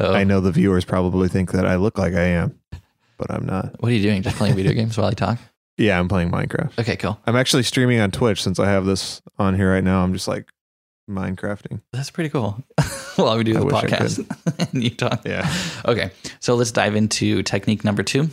Oh, 0.00 0.14
I 0.14 0.24
know 0.24 0.40
the 0.40 0.52
viewers 0.52 0.86
probably 0.86 1.28
think 1.28 1.52
that 1.52 1.66
I 1.66 1.76
look 1.76 1.98
like 1.98 2.14
I 2.14 2.22
am, 2.22 2.58
but 3.18 3.30
I'm 3.30 3.44
not. 3.44 3.76
What 3.80 3.92
are 3.92 3.94
you 3.94 4.00
doing? 4.02 4.22
Just 4.22 4.36
playing 4.36 4.54
video 4.56 4.72
games 4.80 4.96
while 4.96 5.06
I 5.08 5.12
talk? 5.12 5.38
Yeah, 5.76 5.98
I'm 5.98 6.08
playing 6.08 6.30
Minecraft. 6.30 6.78
Okay, 6.78 6.96
cool. 6.96 7.18
I'm 7.26 7.36
actually 7.36 7.62
streaming 7.62 8.00
on 8.00 8.10
Twitch 8.10 8.42
since 8.42 8.58
I 8.58 8.70
have 8.70 8.86
this 8.86 9.20
on 9.38 9.54
here 9.54 9.70
right 9.70 9.84
now. 9.84 10.02
I'm 10.02 10.14
just 10.14 10.26
like 10.28 10.48
Minecrafting. 11.10 11.80
That's 11.92 12.10
pretty 12.10 12.30
cool. 12.30 12.62
while 13.16 13.36
we 13.36 13.44
do 13.44 13.56
I 13.56 13.60
the 13.60 13.66
podcast 13.66 14.68
and 14.72 14.82
you 14.82 14.90
talk. 14.90 15.22
Yeah. 15.26 15.52
Okay, 15.84 16.10
so 16.40 16.54
let's 16.54 16.70
dive 16.72 16.94
into 16.96 17.42
technique 17.42 17.84
number 17.84 18.02
two. 18.02 18.28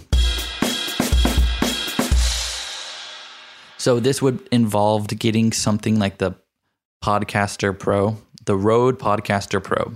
So 3.77 3.99
this 3.99 4.21
would 4.21 4.45
involve 4.51 5.07
getting 5.07 5.51
something 5.53 5.99
like 5.99 6.17
the 6.17 6.35
Podcaster 7.03 7.77
Pro, 7.77 8.17
the 8.45 8.55
Rode 8.57 8.99
Podcaster 8.99 9.63
Pro. 9.63 9.93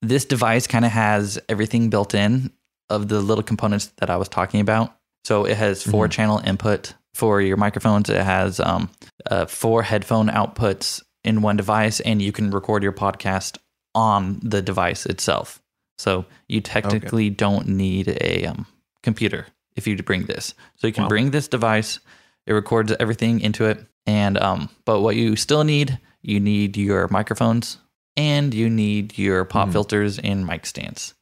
This 0.00 0.24
device 0.24 0.68
kind 0.68 0.84
of 0.84 0.92
has 0.92 1.38
everything 1.48 1.90
built 1.90 2.14
in 2.14 2.52
of 2.88 3.08
the 3.08 3.20
little 3.20 3.42
components 3.42 3.86
that 3.98 4.08
I 4.08 4.16
was 4.16 4.28
talking 4.28 4.60
about. 4.60 4.94
So 5.24 5.44
it 5.44 5.56
has 5.56 5.82
4 5.82 6.06
Mhm. 6.06 6.10
channel 6.12 6.38
input 6.44 6.94
for 7.12 7.40
your 7.42 7.56
microphones. 7.56 8.08
It 8.08 8.22
has 8.22 8.60
um, 8.60 8.88
uh, 9.28 9.46
four 9.46 9.82
headphone 9.82 10.28
outputs 10.28 11.02
in 11.28 11.42
one 11.42 11.56
device, 11.56 12.00
and 12.00 12.22
you 12.22 12.32
can 12.32 12.50
record 12.50 12.82
your 12.82 12.92
podcast 12.92 13.58
on 13.94 14.40
the 14.42 14.62
device 14.62 15.06
itself. 15.06 15.60
So 15.98 16.24
you 16.48 16.60
technically 16.60 17.28
don't 17.30 17.66
need 17.68 18.08
a 18.20 18.46
um, 18.46 18.66
computer 19.02 19.46
if 19.76 19.86
you 19.86 19.96
bring 20.02 20.24
this. 20.26 20.54
So 20.76 20.86
you 20.86 20.92
can 20.92 21.04
Wow. 21.04 21.08
bring 21.08 21.30
this 21.30 21.48
device. 21.48 22.00
It 22.46 22.52
records 22.54 22.92
everything 22.98 23.40
into 23.40 23.64
it, 23.66 23.84
and 24.06 24.38
um, 24.38 24.68
but 24.84 25.00
what 25.00 25.16
you 25.16 25.36
still 25.36 25.64
need, 25.64 25.98
you 26.22 26.40
need 26.40 26.76
your 26.76 27.08
microphones 27.08 27.78
and 28.16 28.54
you 28.54 28.70
need 28.70 29.18
your 29.18 29.44
pop 29.44 29.68
Mhm. 29.68 29.72
filters 29.72 30.18
and 30.18 30.46
mic 30.46 30.64
stands, 30.66 31.14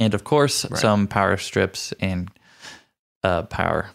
and 0.00 0.14
of 0.14 0.24
course 0.24 0.64
Right. 0.70 0.80
some 0.80 1.06
power 1.06 1.36
strips 1.36 1.92
and 2.00 2.30
uh, 3.22 3.42
power. 3.42 3.90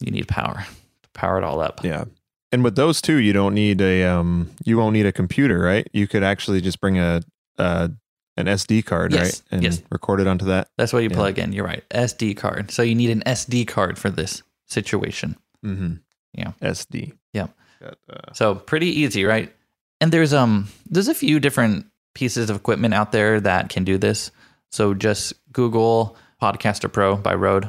You 0.00 0.10
need 0.12 0.28
power 0.28 0.64
to 1.02 1.08
power 1.12 1.38
it 1.38 1.44
all 1.44 1.60
up. 1.60 1.84
Yeah. 1.84 2.04
And 2.52 2.62
with 2.62 2.76
those 2.76 3.00
two, 3.00 3.16
you 3.16 3.32
don't 3.32 3.54
need 3.54 3.80
a 3.80 4.04
um 4.04 4.50
you 4.64 4.76
won't 4.78 4.92
need 4.92 5.06
a 5.06 5.12
computer, 5.12 5.58
right? 5.58 5.88
You 5.92 6.06
could 6.06 6.22
actually 6.22 6.60
just 6.60 6.80
bring 6.80 6.98
a 6.98 7.22
uh 7.58 7.88
an 8.36 8.46
SD 8.46 8.84
card, 8.84 9.12
Yes, 9.12 9.22
right? 9.22 9.42
And 9.50 9.62
yes. 9.62 9.82
record 9.90 10.20
it 10.20 10.26
onto 10.26 10.46
that. 10.46 10.68
That's 10.78 10.92
what 10.92 11.02
you 11.02 11.10
Yeah. 11.10 11.16
plug 11.16 11.38
in. 11.38 11.52
You're 11.52 11.66
right. 11.66 11.84
SD 11.90 12.36
card. 12.36 12.70
So 12.70 12.82
you 12.82 12.94
need 12.94 13.10
an 13.10 13.22
SD 13.26 13.66
card 13.66 13.98
for 13.98 14.08
this 14.10 14.42
situation. 14.66 15.36
Mm-hmm. 15.64 15.94
Yeah. 16.34 16.52
SD. 16.62 17.12
Yeah. 17.34 17.48
Got, 17.80 17.98
uh, 18.10 18.32
So 18.32 18.54
pretty 18.54 18.86
easy, 19.00 19.24
right? 19.24 19.52
And 20.00 20.12
there's 20.12 20.32
um 20.34 20.68
there's 20.88 21.08
a 21.08 21.14
few 21.14 21.40
different 21.40 21.86
pieces 22.14 22.50
of 22.50 22.56
equipment 22.56 22.92
out 22.94 23.12
there 23.12 23.40
that 23.40 23.68
can 23.70 23.84
do 23.84 23.96
this. 23.98 24.30
So 24.70 24.92
just 24.94 25.32
Google 25.52 26.16
Podcaster 26.40 26.90
Pro 26.92 27.16
by 27.16 27.34
Rode. 27.34 27.68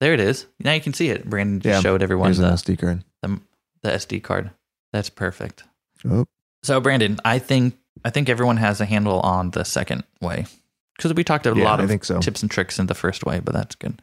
There 0.00 0.12
it 0.14 0.20
is. 0.20 0.46
Now 0.60 0.72
you 0.72 0.80
can 0.80 0.92
see 0.94 1.08
it. 1.08 1.28
Brandon 1.28 1.60
just 1.60 1.74
Yeah. 1.76 1.80
showed 1.80 2.02
everyone 2.02 2.26
here's 2.28 2.38
an 2.38 2.44
the, 2.46 2.52
SD 2.52 2.78
card. 2.78 3.04
The 3.82 3.90
SD 3.90 4.22
card. 4.22 4.50
That's 4.92 5.10
perfect. 5.10 5.64
Oh, 6.08 6.26
So 6.62 6.80
Brandon, 6.80 7.18
I 7.24 7.38
think 7.38 7.76
I 8.04 8.10
think 8.10 8.28
everyone 8.28 8.56
has 8.58 8.80
a 8.80 8.84
handle 8.84 9.20
on 9.20 9.50
the 9.50 9.64
second 9.64 10.04
way 10.20 10.46
because 10.96 11.12
we 11.14 11.24
talked 11.24 11.46
a 11.46 11.54
yeah, 11.54 11.64
lot 11.64 11.80
I 11.80 11.82
of 11.84 11.88
think 11.88 12.04
so. 12.04 12.20
tips 12.20 12.42
and 12.42 12.50
tricks 12.50 12.78
in 12.78 12.86
the 12.86 12.94
first 12.94 13.24
way, 13.26 13.40
but 13.40 13.54
that's 13.54 13.74
good. 13.74 14.00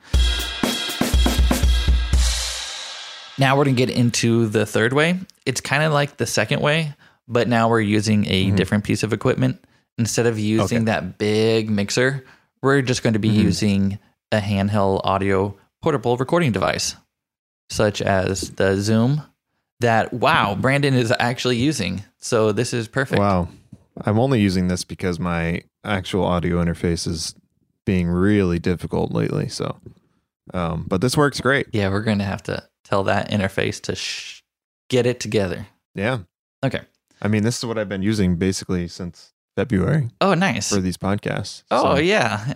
Now 3.38 3.58
we're 3.58 3.65
going 3.65 3.75
to 3.75 3.86
get 3.86 3.89
into 3.96 4.48
the 4.48 4.65
third 4.65 4.94
way. 4.94 5.20
It's 5.46 5.60
kind 5.60 5.84
of 5.84 5.91
like 5.91 6.15
the 6.17 6.25
second 6.25 6.62
way, 6.62 6.94
but 7.27 7.50
now 7.50 7.67
we're 7.70 7.82
using 7.82 8.25
a 8.27 8.46
Mhm. 8.51 8.55
different 8.55 8.84
piece 8.86 9.03
of 9.03 9.12
equipment. 9.12 9.62
Instead 9.98 10.25
of 10.25 10.39
using 10.39 10.77
Okay. 10.79 10.86
that 10.86 11.17
big 11.17 11.70
mixer, 11.70 12.24
we're 12.62 12.82
just 12.82 13.03
going 13.03 13.13
to 13.13 13.20
be 13.20 13.29
Mhm. 13.29 13.44
using 13.44 14.00
a 14.32 14.39
handheld 14.39 15.01
audio 15.03 15.53
portable 15.82 16.15
recording 16.15 16.53
device, 16.53 16.96
such 17.70 18.01
as 18.01 18.51
the 18.51 18.77
Zoom 18.79 19.24
that, 19.79 20.13
wow, 20.13 20.55
Brandon 20.55 20.94
is 20.94 21.13
actually 21.20 21.58
using. 21.58 22.03
So 22.17 22.51
this 22.51 22.74
is 22.74 22.88
perfect. 22.88 23.20
Wow. 23.20 23.50
I'm 24.01 24.20
only 24.20 24.41
using 24.41 24.67
this 24.67 24.84
because 24.84 25.20
my 25.20 25.62
actual 25.84 26.25
audio 26.25 26.63
interface 26.63 27.08
is 27.08 27.36
being 27.86 28.08
really 28.08 28.60
difficult 28.60 29.12
lately. 29.12 29.48
So, 29.48 29.79
um, 30.53 30.86
but 30.88 31.01
this 31.01 31.15
works 31.15 31.39
great. 31.41 31.67
Yeah, 31.72 31.89
we're 31.89 32.01
going 32.01 32.20
to 32.20 32.25
have 32.25 32.44
to 32.44 32.67
tell 32.84 33.03
that 33.05 33.29
interface 33.29 33.82
to 33.84 33.96
sh- 33.96 34.41
get 34.89 35.05
it 35.05 35.20
together. 35.20 35.67
Yeah. 35.94 36.20
Okay. 36.63 36.82
I 37.22 37.27
mean, 37.29 37.44
this 37.44 37.58
is 37.58 37.65
what 37.65 37.77
I've 37.77 37.89
been 37.89 38.01
using 38.01 38.36
basically 38.36 38.88
since 38.88 39.34
February 39.55 40.10
Oh, 40.20 40.34
nice. 40.34 40.70
for 40.70 40.82
these 40.82 40.98
podcasts. 40.98 41.63
Oh, 41.72 41.96
So, 41.96 42.01
yeah. 42.01 42.55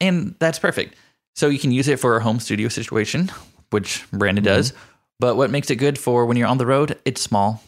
And 0.00 0.34
that's 0.40 0.58
perfect. 0.58 0.96
So 1.36 1.48
you 1.48 1.58
can 1.60 1.70
use 1.70 1.86
it 1.88 2.00
for 2.00 2.16
a 2.16 2.22
home 2.22 2.40
studio 2.40 2.68
situation, 2.68 3.30
which 3.70 4.04
Brandon 4.10 4.44
Mm-hmm. 4.44 4.54
does. 4.54 4.72
But 5.20 5.36
what 5.36 5.50
makes 5.50 5.70
it 5.70 5.76
good 5.76 5.98
for 5.98 6.24
when 6.26 6.36
you're 6.36 6.48
on 6.48 6.58
the 6.58 6.66
road, 6.66 6.98
it's 7.04 7.20
small, 7.20 7.62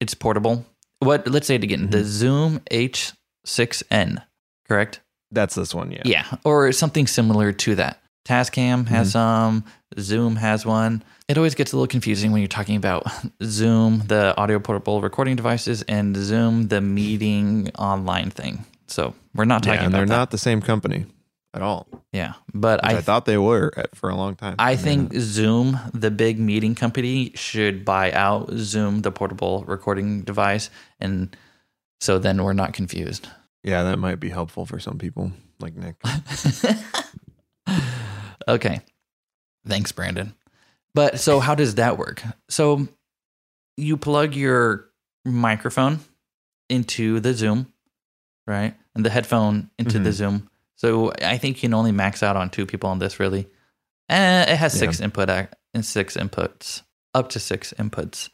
it's 0.00 0.12
portable. 0.14 0.66
What 0.98 1.26
let's 1.28 1.46
say 1.46 1.54
it 1.54 1.64
again, 1.64 1.88
the 1.90 1.98
Mhm. 1.98 2.04
Zoom 2.04 2.60
H6N, 2.70 4.22
correct? 4.68 5.00
that's 5.32 5.54
this 5.56 5.74
one. 5.74 5.90
Yeah. 5.90 6.02
Yeah. 6.04 6.24
Or 6.44 6.70
something 6.72 7.06
similar 7.06 7.52
to 7.52 7.74
that. 7.76 8.00
Tascam 8.26 8.86
has 8.88 9.08
Mhm. 9.08 9.12
some, 9.12 9.64
Zoom 9.98 10.36
has 10.36 10.64
one. 10.66 11.02
It 11.28 11.36
always 11.36 11.54
gets 11.54 11.72
a 11.72 11.76
little 11.76 11.86
confusing 11.88 12.30
when 12.32 12.40
you're 12.40 12.48
talking 12.48 12.76
about 12.76 13.04
Zoom, 13.42 14.02
the 14.06 14.34
audio 14.36 14.58
portable 14.58 15.00
recording 15.00 15.36
devices, 15.36 15.82
and 15.82 16.16
Zoom, 16.16 16.68
the 16.68 16.80
meeting 16.80 17.70
online 17.78 18.30
thing. 18.30 18.64
So 18.88 19.14
we're 19.34 19.44
not 19.46 19.62
talking 19.62 19.80
Yeah, 19.80 19.86
and 19.86 19.94
about 19.94 19.98
they're 19.98 20.06
that. 20.06 20.16
not 20.16 20.30
the 20.30 20.38
same 20.38 20.60
company 20.62 21.06
at 21.56 21.62
all. 21.62 21.86
Yeah, 22.12 22.34
but 22.54 22.84
I, 22.84 22.96
I 22.96 23.00
thought 23.00 23.24
they 23.24 23.38
were 23.38 23.72
at, 23.76 23.96
for 23.96 24.08
a 24.10 24.14
long 24.16 24.36
time. 24.36 24.54
I 24.58 24.76
think. 24.76 25.12
Zoom, 25.14 25.78
the 25.92 26.10
big 26.10 26.38
meeting 26.38 26.74
company, 26.74 27.32
should 27.34 27.84
buy 27.84 28.12
out 28.12 28.50
Zoom, 28.54 29.00
the 29.02 29.10
portable 29.10 29.64
recording 29.66 30.22
device, 30.22 30.70
and 31.00 31.36
so 32.00 32.18
then 32.18 32.42
we're 32.42 32.52
not 32.52 32.72
confused. 32.72 33.28
Yeah, 33.64 33.82
that 33.84 33.98
might 33.98 34.20
be 34.20 34.28
helpful 34.28 34.64
for 34.66 34.78
some 34.78 34.98
people. 34.98 35.32
like 35.58 35.74
Nick. 35.74 35.96
okay. 38.48 38.80
Thanks, 39.66 39.92
Brandon. 39.92 40.34
But 40.94 41.18
so 41.20 41.40
how 41.40 41.54
does 41.54 41.74
that 41.74 41.98
work? 41.98 42.22
So 42.48 42.88
you 43.76 43.96
plug 43.96 44.34
your 44.34 44.86
microphone 45.24 46.00
into 46.70 47.20
the 47.20 47.34
Zoom, 47.34 47.72
right? 48.46 48.74
And 48.94 49.04
the 49.04 49.10
headphone 49.10 49.70
into 49.78 49.98
the 49.98 50.10
Mhm. 50.10 50.14
Zoom. 50.14 50.50
So 50.76 51.12
I 51.22 51.38
think 51.38 51.56
you 51.56 51.62
can 51.68 51.74
only 51.74 51.92
max 51.92 52.22
out 52.22 52.36
on 52.36 52.50
two 52.50 52.66
people 52.66 52.90
on 52.90 52.98
this 52.98 53.18
really. 53.18 53.48
Eh, 54.08 54.42
it 54.52 54.56
has 54.56 54.72
six 54.78 55.00
input 55.00 55.28
ac- 55.28 55.48
and 55.74 55.84
six 55.84 56.16
inputs, 56.16 56.82
up 57.14 57.28
to 57.30 57.40
six 57.40 57.74
inputs. 57.78 58.28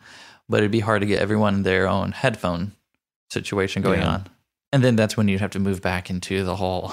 But 0.49 0.59
it'd 0.59 0.71
be 0.71 0.81
hard 0.81 1.01
to 1.01 1.07
get 1.07 1.21
everyone 1.21 1.63
their 1.63 1.89
own 1.89 2.13
headphone 2.13 2.73
situation 3.31 3.81
going 3.83 4.01
Yeah. 4.01 4.09
on. 4.09 4.27
And 4.73 4.83
then 4.85 4.97
that's 4.97 5.17
when 5.17 5.29
you'd 5.29 5.41
have 5.41 5.51
to 5.53 5.59
move 5.59 5.81
back 5.81 6.11
into 6.11 6.45
the 6.45 6.57
whole 6.57 6.93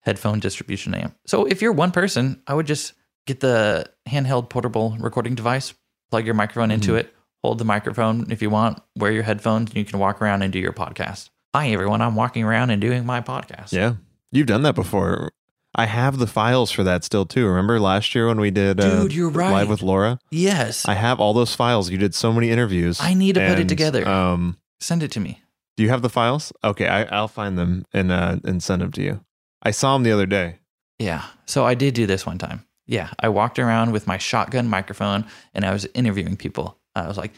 headphone 0.00 0.40
distribution 0.40 0.94
amp. 0.94 1.16
So 1.26 1.44
if 1.46 1.62
you're 1.62 1.72
one 1.72 1.92
person, 1.92 2.42
I 2.46 2.54
would 2.54 2.66
just 2.66 2.92
get 3.26 3.40
the 3.40 3.86
handheld 4.08 4.50
portable 4.50 4.96
recording 4.98 5.34
device, 5.34 5.72
plug 6.10 6.26
your 6.26 6.34
microphone 6.34 6.70
into 6.70 6.92
Mhm. 6.92 6.98
it, 7.00 7.14
hold 7.42 7.58
the 7.58 7.64
microphone 7.64 8.30
if 8.30 8.42
you 8.42 8.50
want, 8.50 8.82
wear 8.96 9.12
your 9.12 9.22
headphones, 9.22 9.70
and 9.70 9.78
you 9.78 9.84
can 9.84 9.98
walk 9.98 10.20
around 10.20 10.42
and 10.42 10.52
do 10.52 10.58
your 10.58 10.72
podcast. 10.74 11.30
Hi 11.54 11.68
everyone, 11.70 12.02
I'm 12.02 12.16
walking 12.16 12.42
around 12.44 12.70
and 12.70 12.80
doing 12.82 13.06
my 13.06 13.20
podcast. 13.22 13.72
Yeah, 13.72 13.94
you've 14.34 14.46
done 14.46 14.62
that 14.62 14.74
before. 14.74 15.32
I 15.76 15.86
have 15.86 16.18
the 16.18 16.26
files 16.28 16.70
for 16.70 16.84
that 16.84 17.02
still 17.02 17.26
too. 17.26 17.46
Remember 17.48 17.80
last 17.80 18.14
year 18.14 18.28
when 18.28 18.38
we 18.40 18.50
did 18.52 18.80
uh, 18.80 19.02
Dude, 19.02 19.12
you're 19.12 19.28
right. 19.30 19.50
live 19.50 19.68
with 19.68 19.82
Laura? 19.82 20.20
Yes. 20.30 20.86
I 20.86 20.94
have 20.94 21.18
all 21.18 21.32
those 21.32 21.54
files. 21.54 21.90
You 21.90 21.98
did 21.98 22.14
so 22.14 22.32
many 22.32 22.50
interviews. 22.50 23.00
I 23.00 23.14
need 23.14 23.34
to 23.34 23.40
put 23.40 23.58
it 23.58 23.60
And, 23.60 23.68
together. 23.68 24.06
Um, 24.06 24.58
Send 24.80 25.02
it 25.02 25.10
to 25.12 25.20
me. 25.20 25.40
do 25.76 25.82
you 25.82 25.88
have 25.88 26.02
the 26.02 26.08
files? 26.10 26.52
Okay, 26.62 26.86
I, 26.86 27.04
I'll 27.04 27.26
find 27.26 27.58
them 27.58 27.84
and 27.92 28.12
uh, 28.12 28.36
and 28.44 28.62
send 28.62 28.82
them 28.82 28.92
to 28.92 29.02
you. 29.02 29.24
I 29.62 29.72
saw 29.72 29.94
them 29.94 30.04
the 30.04 30.12
other 30.12 30.26
day. 30.26 30.58
Yeah. 31.00 31.24
So 31.46 31.64
I 31.64 31.74
did 31.74 31.94
do 31.94 32.06
this 32.06 32.24
one 32.26 32.38
time. 32.38 32.64
Yeah. 32.86 33.08
I 33.18 33.28
walked 33.30 33.58
around 33.58 33.90
with 33.92 34.06
my 34.06 34.18
shotgun 34.18 34.68
microphone 34.68 35.24
and 35.54 35.64
I 35.64 35.72
was 35.72 35.86
interviewing 35.94 36.36
people. 36.36 36.78
I 36.94 37.08
was 37.08 37.16
like, 37.18 37.32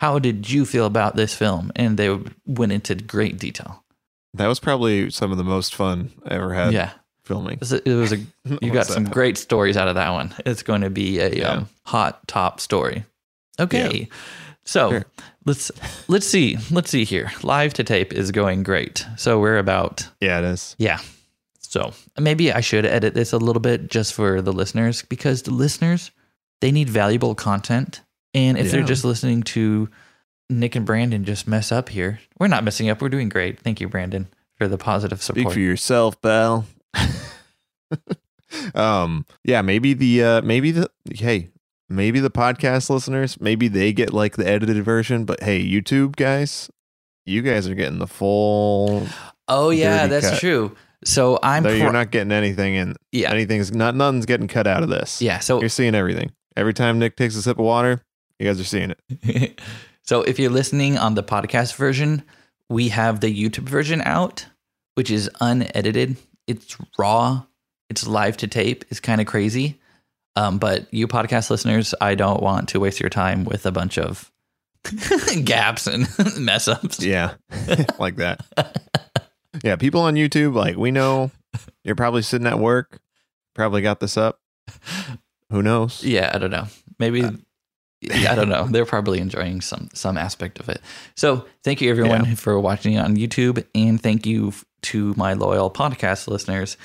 how 0.00 0.18
did 0.18 0.50
you 0.50 0.66
feel 0.66 0.84
about 0.86 1.16
this 1.16 1.34
film? 1.34 1.72
And 1.76 1.96
they 1.96 2.18
went 2.46 2.72
into 2.72 2.94
great 2.96 3.38
detail. 3.38 3.82
That 4.34 4.46
was 4.46 4.60
probably 4.60 5.10
some 5.10 5.32
of 5.32 5.38
the 5.38 5.44
most 5.44 5.74
fun 5.74 6.12
I 6.24 6.34
ever 6.34 6.52
had 6.54 6.72
yeah. 6.72 6.92
filming. 7.24 7.54
It 7.54 7.60
was 7.60 7.72
a, 7.72 7.88
it 7.88 7.94
was 7.94 8.12
a 8.12 8.18
you 8.62 8.70
got 8.72 8.86
some 8.86 9.04
that? 9.04 9.12
great 9.12 9.38
stories 9.38 9.76
out 9.76 9.88
of 9.88 9.94
that 9.96 10.10
one. 10.10 10.34
It's 10.46 10.62
going 10.62 10.82
to 10.82 10.90
be 10.90 11.18
a 11.18 11.30
Yeah. 11.30 11.48
um, 11.52 11.68
hot 11.84 12.26
top 12.28 12.60
story. 12.60 13.04
Okay. 13.58 14.08
So 14.64 14.90
Sure. 14.90 15.04
let's 15.46 15.70
let's 16.08 16.26
see. 16.26 16.58
Let's 16.70 16.90
see 16.90 17.04
here. 17.04 17.32
Live 17.42 17.72
to 17.74 17.84
tape 17.84 18.12
is 18.12 18.30
going 18.30 18.62
great. 18.62 19.06
So 19.16 19.40
we're 19.40 19.58
about 19.58 20.08
Yeah, 20.20 20.38
it 20.40 20.44
is. 20.44 20.76
Yeah. 20.78 20.98
So 21.60 21.92
maybe 22.18 22.52
I 22.52 22.60
should 22.60 22.86
edit 22.86 23.14
this 23.14 23.32
a 23.32 23.38
little 23.38 23.60
bit 23.60 23.88
just 23.90 24.14
for 24.14 24.40
the 24.40 24.52
listeners 24.52 25.02
because 25.02 25.42
the 25.42 25.50
listeners, 25.52 26.10
they 26.60 26.70
need 26.70 26.88
valuable 26.88 27.34
content. 27.34 28.00
And 28.34 28.56
if 28.58 28.70
they're 28.70 28.82
just 28.82 29.04
listening 29.04 29.42
to 29.44 29.88
Nick 30.50 30.76
and 30.76 30.86
Brandon 30.86 31.24
just 31.24 31.46
mess 31.46 31.70
up 31.70 31.90
here, 31.90 32.20
we're 32.38 32.48
not 32.48 32.64
messing 32.64 32.88
up. 32.88 33.02
We're 33.02 33.08
doing 33.08 33.28
great. 33.28 33.60
Thank 33.60 33.80
you, 33.80 33.88
Brandon, 33.88 34.28
for 34.56 34.68
the 34.68 34.78
positive 34.78 35.22
support. 35.22 35.46
Speak 35.46 35.52
for 35.52 35.60
yourself, 35.60 36.20
pal. 36.22 36.66
um, 38.74 39.26
yeah, 39.44 39.62
maybe 39.62 39.94
the 39.94 40.22
uh 40.22 40.42
maybe 40.42 40.70
the 40.70 40.90
hey, 41.14 41.50
maybe 41.88 42.20
the 42.20 42.30
podcast 42.30 42.90
listeners, 42.90 43.40
maybe 43.40 43.68
they 43.68 43.92
get 43.92 44.12
like 44.12 44.36
the 44.36 44.46
edited 44.46 44.82
version, 44.84 45.24
but 45.24 45.42
hey, 45.42 45.62
YouTube 45.62 46.16
guys, 46.16 46.70
you 47.26 47.42
guys 47.42 47.68
are 47.68 47.74
getting 47.74 47.98
the 47.98 48.06
full 48.06 49.06
oh, 49.48 49.70
yeah, 49.70 50.06
that's 50.06 50.30
cut. 50.30 50.40
true. 50.40 50.76
So 51.04 51.38
I'm, 51.42 51.62
pro- 51.62 51.72
you're 51.72 51.92
not 51.92 52.10
getting 52.10 52.32
anything 52.32 52.74
in 52.74 52.96
yeah. 53.12 53.30
anything's 53.30 53.72
not 53.72 53.94
nothing's 53.94 54.26
getting 54.26 54.48
cut 54.48 54.66
out 54.66 54.82
of 54.82 54.88
this. 54.88 55.22
Yeah. 55.22 55.38
So 55.38 55.60
You're 55.60 55.68
seeing 55.68 55.94
everything. 55.94 56.32
Every 56.56 56.74
time 56.74 56.98
Nick 56.98 57.16
takes 57.16 57.36
a 57.36 57.42
sip 57.42 57.58
of 57.58 57.64
water, 57.64 58.02
you 58.38 58.46
guys 58.46 58.58
are 58.58 58.64
seeing 58.64 58.94
it. 59.10 59.60
so 60.08 60.22
if 60.22 60.38
you're 60.38 60.50
listening 60.50 60.96
on 60.96 61.16
the 61.16 61.22
podcast 61.22 61.76
version, 61.76 62.22
we 62.70 62.88
have 62.88 63.20
the 63.20 63.26
YouTube 63.28 63.68
version 63.68 64.00
out, 64.00 64.46
which 64.94 65.10
is 65.10 65.28
unedited. 65.38 66.16
It's 66.46 66.78
raw. 66.98 67.42
It's 67.90 68.06
live 68.06 68.38
to 68.38 68.46
tape. 68.46 68.86
It's 68.88 69.00
kind 69.00 69.20
of 69.20 69.26
crazy. 69.26 69.78
Um, 70.34 70.56
but 70.56 70.86
you 70.94 71.08
podcast 71.08 71.50
listeners, 71.50 71.94
I 72.00 72.14
don't 72.14 72.42
want 72.42 72.70
to 72.70 72.80
waste 72.80 73.00
your 73.00 73.10
time 73.10 73.44
with 73.44 73.66
a 73.66 73.70
bunch 73.70 73.98
of 73.98 74.32
gaps 75.44 75.86
and 75.86 76.08
mess 76.38 76.68
ups. 76.68 77.02
Yeah. 77.04 77.34
like 77.98 78.16
that. 78.16 78.40
Yeah, 79.62 79.76
people 79.76 80.00
on 80.00 80.14
YouTube, 80.14 80.54
like 80.54 80.78
we 80.78 80.90
know 80.90 81.32
you're 81.84 81.96
probably 81.96 82.22
sitting 82.22 82.46
at 82.46 82.58
work, 82.58 82.98
probably 83.52 83.82
got 83.82 84.00
this 84.00 84.16
up. 84.16 84.40
Who 85.50 85.62
knows? 85.62 86.02
Yeah, 86.02 86.30
I 86.32 86.38
don't 86.38 86.50
know. 86.50 86.66
Maybe 86.98 87.28
I 88.04 88.34
don't 88.34 88.48
know. 88.48 88.66
They're 88.66 88.86
probably 88.86 89.18
enjoying 89.18 89.60
some 89.60 89.88
some 89.92 90.16
aspect 90.16 90.60
of 90.60 90.68
it. 90.68 90.80
So 91.16 91.46
thank 91.64 91.80
you 91.80 91.90
everyone 91.90 92.36
for 92.36 92.58
watching 92.60 92.98
on 92.98 93.16
YouTube, 93.16 93.64
and 93.74 94.00
thank 94.00 94.26
you 94.26 94.52
to 94.82 95.14
my 95.16 95.32
loyal 95.32 95.70
podcast 95.70 96.28
listeners 96.28 96.76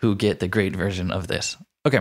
who 0.00 0.14
get 0.14 0.40
the 0.40 0.48
great 0.48 0.74
version 0.74 1.10
of 1.10 1.28
this. 1.28 1.56
Okay, 1.86 2.00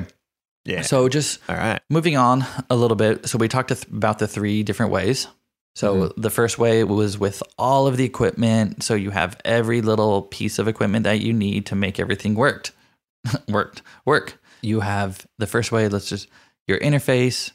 Yeah. 0.66 0.82
so 0.82 1.08
just 1.10 1.40
All 1.48 1.56
right. 1.56 1.80
moving 1.90 2.18
on 2.18 2.44
a 2.70 2.76
little 2.76 2.98
bit. 2.98 3.30
So 3.30 3.38
we 3.38 3.48
talked 3.48 3.70
th- 3.70 3.88
about 3.88 4.20
the 4.20 4.28
three 4.28 4.64
different 4.64 4.92
ways. 4.92 5.28
So 5.76 5.96
mm-hmm. 5.96 6.22
the 6.22 6.30
first 6.30 6.58
way 6.58 6.84
was 6.84 7.18
with 7.20 7.44
all 7.58 7.86
of 7.86 7.98
the 7.98 8.04
equipment. 8.06 8.82
So 8.84 8.96
you 8.96 9.12
have 9.12 9.38
every 9.46 9.82
little 9.82 10.24
piece 10.24 10.58
of 10.58 10.68
equipment 10.68 11.04
that 11.04 11.22
you 11.22 11.34
need 11.34 11.68
to 11.68 11.76
make 11.76 12.00
everything 12.00 12.34
worked, 12.36 12.72
worked, 13.48 13.82
work. 14.06 14.42
You 14.62 14.80
have 14.80 15.28
the 15.38 15.48
first 15.48 15.72
way. 15.72 15.88
Let's 15.88 16.10
just 16.10 16.28
your 16.68 16.80
interface, 16.80 17.52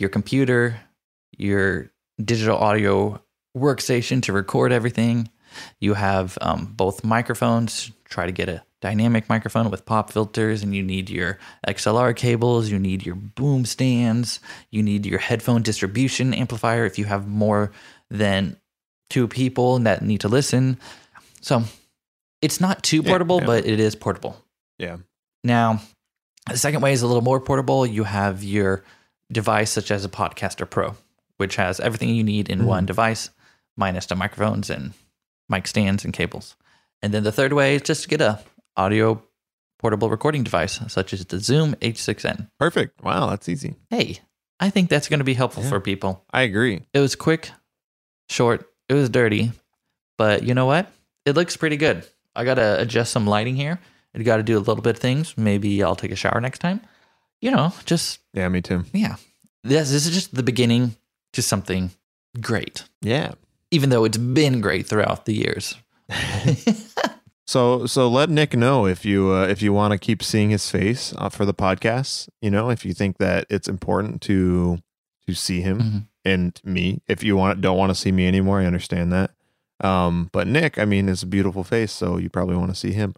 your 0.00 0.08
computer, 0.08 0.80
your 1.36 1.90
digital 2.22 2.56
audio 2.56 3.22
workstation 3.56 4.22
to 4.22 4.32
record 4.32 4.72
everything. 4.72 5.28
You 5.80 5.94
have 5.94 6.38
um, 6.40 6.72
both 6.76 7.04
microphones. 7.04 7.90
Try 8.04 8.26
to 8.26 8.32
get 8.32 8.48
a 8.48 8.62
dynamic 8.80 9.28
microphone 9.28 9.70
with 9.70 9.84
pop 9.84 10.10
filters, 10.10 10.62
and 10.62 10.74
you 10.74 10.82
need 10.82 11.10
your 11.10 11.38
XLR 11.68 12.16
cables. 12.16 12.70
You 12.70 12.78
need 12.78 13.04
your 13.04 13.14
boom 13.14 13.64
stands. 13.66 14.40
You 14.70 14.82
need 14.82 15.04
your 15.04 15.18
headphone 15.18 15.62
distribution 15.62 16.32
amplifier 16.32 16.86
if 16.86 16.98
you 16.98 17.04
have 17.04 17.28
more 17.28 17.72
than 18.10 18.56
two 19.10 19.28
people 19.28 19.78
that 19.80 20.02
need 20.02 20.20
to 20.22 20.28
listen. 20.28 20.78
So 21.40 21.64
it's 22.40 22.60
not 22.60 22.82
too 22.82 23.02
Yeah, 23.02 23.10
portable, 23.10 23.40
yeah. 23.40 23.46
but 23.46 23.66
it 23.66 23.80
is 23.80 23.94
portable. 23.94 24.36
Yeah. 24.78 24.98
Now, 25.44 25.82
the 26.48 26.56
second 26.56 26.80
way 26.80 26.92
is 26.92 27.02
a 27.02 27.06
little 27.06 27.22
more 27.22 27.40
portable. 27.40 27.84
You 27.84 28.04
have 28.04 28.42
your 28.42 28.82
device, 29.30 29.70
such 29.70 29.90
as 29.90 30.04
a 30.04 30.08
Podcaster 30.08 30.68
Pro, 30.68 30.96
which 31.36 31.56
has 31.56 31.80
everything 31.80 32.10
you 32.10 32.24
need 32.24 32.48
in 32.48 32.60
Mhm. 32.60 32.64
one 32.64 32.86
device, 32.86 33.30
minus 33.76 34.06
the 34.06 34.14
microphones 34.16 34.70
and 34.70 34.92
mic 35.48 35.66
stands 35.66 36.04
and 36.04 36.12
cables. 36.12 36.56
And 37.02 37.14
then 37.14 37.22
the 37.24 37.32
third 37.32 37.52
way 37.52 37.76
is 37.76 37.82
just 37.82 38.02
to 38.04 38.08
get 38.08 38.20
a 38.20 38.40
audio 38.76 39.22
portable 39.78 40.10
recording 40.10 40.42
device, 40.44 40.80
such 40.88 41.12
as 41.12 41.24
the 41.24 41.40
Zoom 41.40 41.74
H6n. 41.80 42.50
Perfect. 42.58 43.02
Wow, 43.02 43.30
that's 43.30 43.48
easy. 43.48 43.76
Hey, 43.88 44.20
I 44.58 44.68
think 44.70 44.90
that's 44.90 45.08
going 45.08 45.20
to 45.20 45.24
be 45.24 45.34
helpful 45.34 45.62
Yeah. 45.62 45.70
for 45.70 45.80
people. 45.80 46.24
I 46.32 46.42
agree. 46.42 46.82
It 46.92 46.98
was 47.00 47.14
quick, 47.16 47.50
short, 48.28 48.68
it 48.88 48.94
was 48.94 49.08
dirty, 49.08 49.52
but 50.18 50.42
you 50.42 50.54
know 50.54 50.66
what? 50.66 50.90
It 51.24 51.34
looks 51.34 51.56
pretty 51.56 51.76
good. 51.78 52.06
I 52.36 52.44
got 52.44 52.54
to 52.54 52.80
adjust 52.80 53.12
some 53.12 53.26
lighting 53.26 53.56
here. 53.56 53.80
I 54.14 54.22
got 54.22 54.36
to 54.38 54.42
do 54.42 54.56
a 54.56 54.60
little 54.60 54.82
bit 54.82 54.96
of 54.96 55.00
things. 55.02 55.36
Maybe 55.38 55.82
I'll 55.82 55.96
take 55.96 56.10
a 56.10 56.16
shower 56.16 56.40
next 56.40 56.58
time. 56.58 56.80
You 57.40 57.50
know, 57.50 57.72
just, 57.86 58.20
Yeah, 58.34 58.48
me 58.48 58.60
too. 58.60 58.84
yeah. 58.92 59.16
This, 59.64 59.90
this 59.90 60.06
is 60.06 60.14
just 60.14 60.34
the 60.34 60.42
beginning 60.42 60.96
to 61.32 61.42
something 61.42 61.90
great, 62.40 62.84
Yeah. 63.02 63.32
even 63.70 63.90
though 63.90 64.04
it's 64.04 64.18
been 64.18 64.60
great 64.60 64.86
throughout 64.86 65.24
the 65.26 65.34
years. 65.34 65.74
So 67.46 67.84
so 67.86 68.08
let 68.08 68.30
Nick 68.30 68.54
know 68.54 68.86
if 68.86 69.04
you 69.04 69.32
uh, 69.32 69.46
if 69.48 69.60
you 69.60 69.72
want 69.72 69.90
to 69.90 69.98
keep 69.98 70.22
seeing 70.22 70.50
his 70.50 70.70
face 70.70 71.12
uh, 71.18 71.28
for 71.28 71.44
the 71.44 71.52
podcast. 71.52 72.28
You 72.40 72.48
know, 72.48 72.70
if 72.70 72.84
you 72.84 72.94
think 72.94 73.18
that 73.18 73.46
it's 73.50 73.66
important 73.66 74.20
to 74.22 74.78
to 75.26 75.34
see 75.34 75.60
him 75.60 75.78
Mhm. 75.80 76.06
and 76.24 76.60
me. 76.62 77.02
If 77.08 77.24
you 77.24 77.36
want 77.36 77.60
don't 77.60 77.76
want 77.76 77.90
to 77.90 77.96
see 77.96 78.12
me 78.12 78.28
anymore, 78.28 78.60
I 78.60 78.66
understand 78.66 79.12
that. 79.12 79.32
Um, 79.82 80.30
but 80.32 80.46
Nick, 80.46 80.78
I 80.78 80.84
mean, 80.84 81.08
it's 81.08 81.24
a 81.24 81.26
beautiful 81.26 81.64
face, 81.64 81.90
so 81.90 82.18
you 82.18 82.28
probably 82.30 82.54
want 82.54 82.70
to 82.70 82.76
see 82.76 82.92
him. 82.92 83.16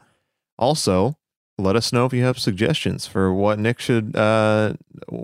Also, 0.59 1.19
let 1.59 1.77
us 1.77 1.93
know 1.93 2.07
if 2.07 2.13
you 2.13 2.25
have 2.25 2.39
suggestions 2.39 3.07
for 3.07 3.33
what 3.33 3.59
Nick 3.59 3.79
should 3.79 4.17
uh 4.17 4.75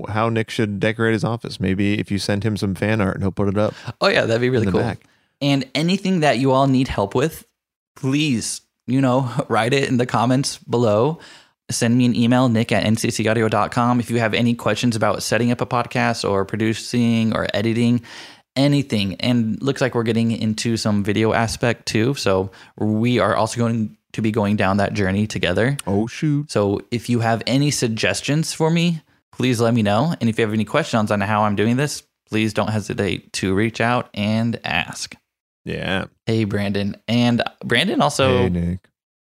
how 0.08 0.28
Nick 0.28 0.50
should 0.50 0.78
decorate 0.80 1.12
his 1.14 1.24
office. 1.24 1.58
Maybe 1.60 1.98
if 1.98 2.10
you 2.10 2.18
send 2.18 2.44
him 2.44 2.56
some 2.56 2.74
fan 2.74 3.00
art, 3.00 3.14
and 3.14 3.22
he'll 3.24 3.32
put 3.32 3.48
it 3.48 3.58
up 3.58 3.74
Oh, 4.00 4.08
yeah, 4.08 4.24
that'd 4.26 4.40
be 4.40 4.50
really 4.50 4.70
cool. 4.70 4.80
back. 4.80 5.00
And 5.40 5.64
anything 5.74 6.20
that 6.20 6.38
you 6.38 6.50
all 6.52 6.66
need 6.66 6.88
help 6.88 7.14
with, 7.14 7.46
please, 7.96 8.60
you 8.86 9.00
know, 9.00 9.30
write 9.48 9.72
it 9.72 9.88
in 9.88 9.96
the 9.96 10.06
comments 10.06 10.58
below. 10.58 11.18
Send 11.70 11.98
me 11.98 12.06
an 12.06 12.16
email, 12.16 12.48
nick 12.48 12.72
at 12.72 12.84
nccaudio.com. 12.84 14.00
If 14.00 14.10
you 14.10 14.18
have 14.20 14.32
any 14.32 14.54
questions 14.54 14.96
about 14.96 15.22
setting 15.22 15.52
up 15.52 15.60
a 15.60 15.66
podcast 15.66 16.28
or 16.28 16.44
producing 16.46 17.36
or 17.36 17.46
editing, 17.52 18.00
anything. 18.56 19.16
And 19.16 19.62
looks 19.62 19.80
like 19.82 19.94
we're 19.94 20.02
getting 20.02 20.30
into 20.32 20.78
some 20.78 21.04
video 21.04 21.34
aspect 21.34 21.84
too. 21.86 22.14
So 22.14 22.50
we 22.78 23.18
are 23.18 23.36
also 23.36 23.58
going 23.58 23.97
to 24.12 24.22
be 24.22 24.30
going 24.30 24.56
down 24.56 24.78
that 24.78 24.94
journey 24.94 25.26
together. 25.26 25.76
Oh 25.86 26.06
shoot. 26.06 26.50
So 26.50 26.80
if 26.90 27.08
you 27.08 27.20
have 27.20 27.42
any 27.46 27.70
suggestions 27.70 28.52
for 28.52 28.70
me, 28.70 29.02
please 29.32 29.60
let 29.60 29.74
me 29.74 29.82
know. 29.82 30.14
And 30.20 30.28
if 30.28 30.38
you 30.38 30.44
have 30.44 30.54
any 30.54 30.64
questions 30.64 31.10
on 31.10 31.20
how 31.20 31.42
I'm 31.42 31.56
doing 31.56 31.76
this, 31.76 32.02
please 32.28 32.52
don't 32.52 32.70
hesitate 32.70 33.32
to 33.34 33.54
reach 33.54 33.80
out 33.80 34.10
and 34.14 34.58
ask. 34.64 35.14
Yeah. 35.64 36.06
Hey, 36.26 36.44
Brandon. 36.44 36.96
And 37.06 37.42
Brandon 37.64 38.00
also, 38.00 38.38
hey 38.38 38.48
Nick. 38.48 38.80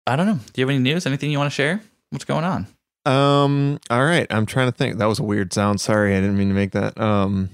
I 0.06 0.16
don't 0.16 0.26
know. 0.26 0.38
Do 0.52 0.60
you 0.60 0.66
have 0.66 0.70
any 0.70 0.80
news? 0.80 1.06
Anything 1.06 1.30
you 1.30 1.38
want 1.38 1.50
to 1.50 1.54
share? 1.54 1.80
What's 2.10 2.24
going 2.24 2.44
on? 2.44 2.66
Um. 3.06 3.78
All 3.90 4.04
right. 4.04 4.26
I'm 4.30 4.46
trying 4.46 4.70
to 4.70 4.76
think. 4.76 4.98
That 4.98 5.06
was 5.06 5.18
a 5.18 5.22
weird 5.22 5.52
sound. 5.52 5.80
Sorry, 5.80 6.16
I 6.16 6.20
didn't 6.20 6.36
mean 6.36 6.48
to 6.48 6.54
make 6.54 6.72
that. 6.72 6.98
Um. 7.00 7.50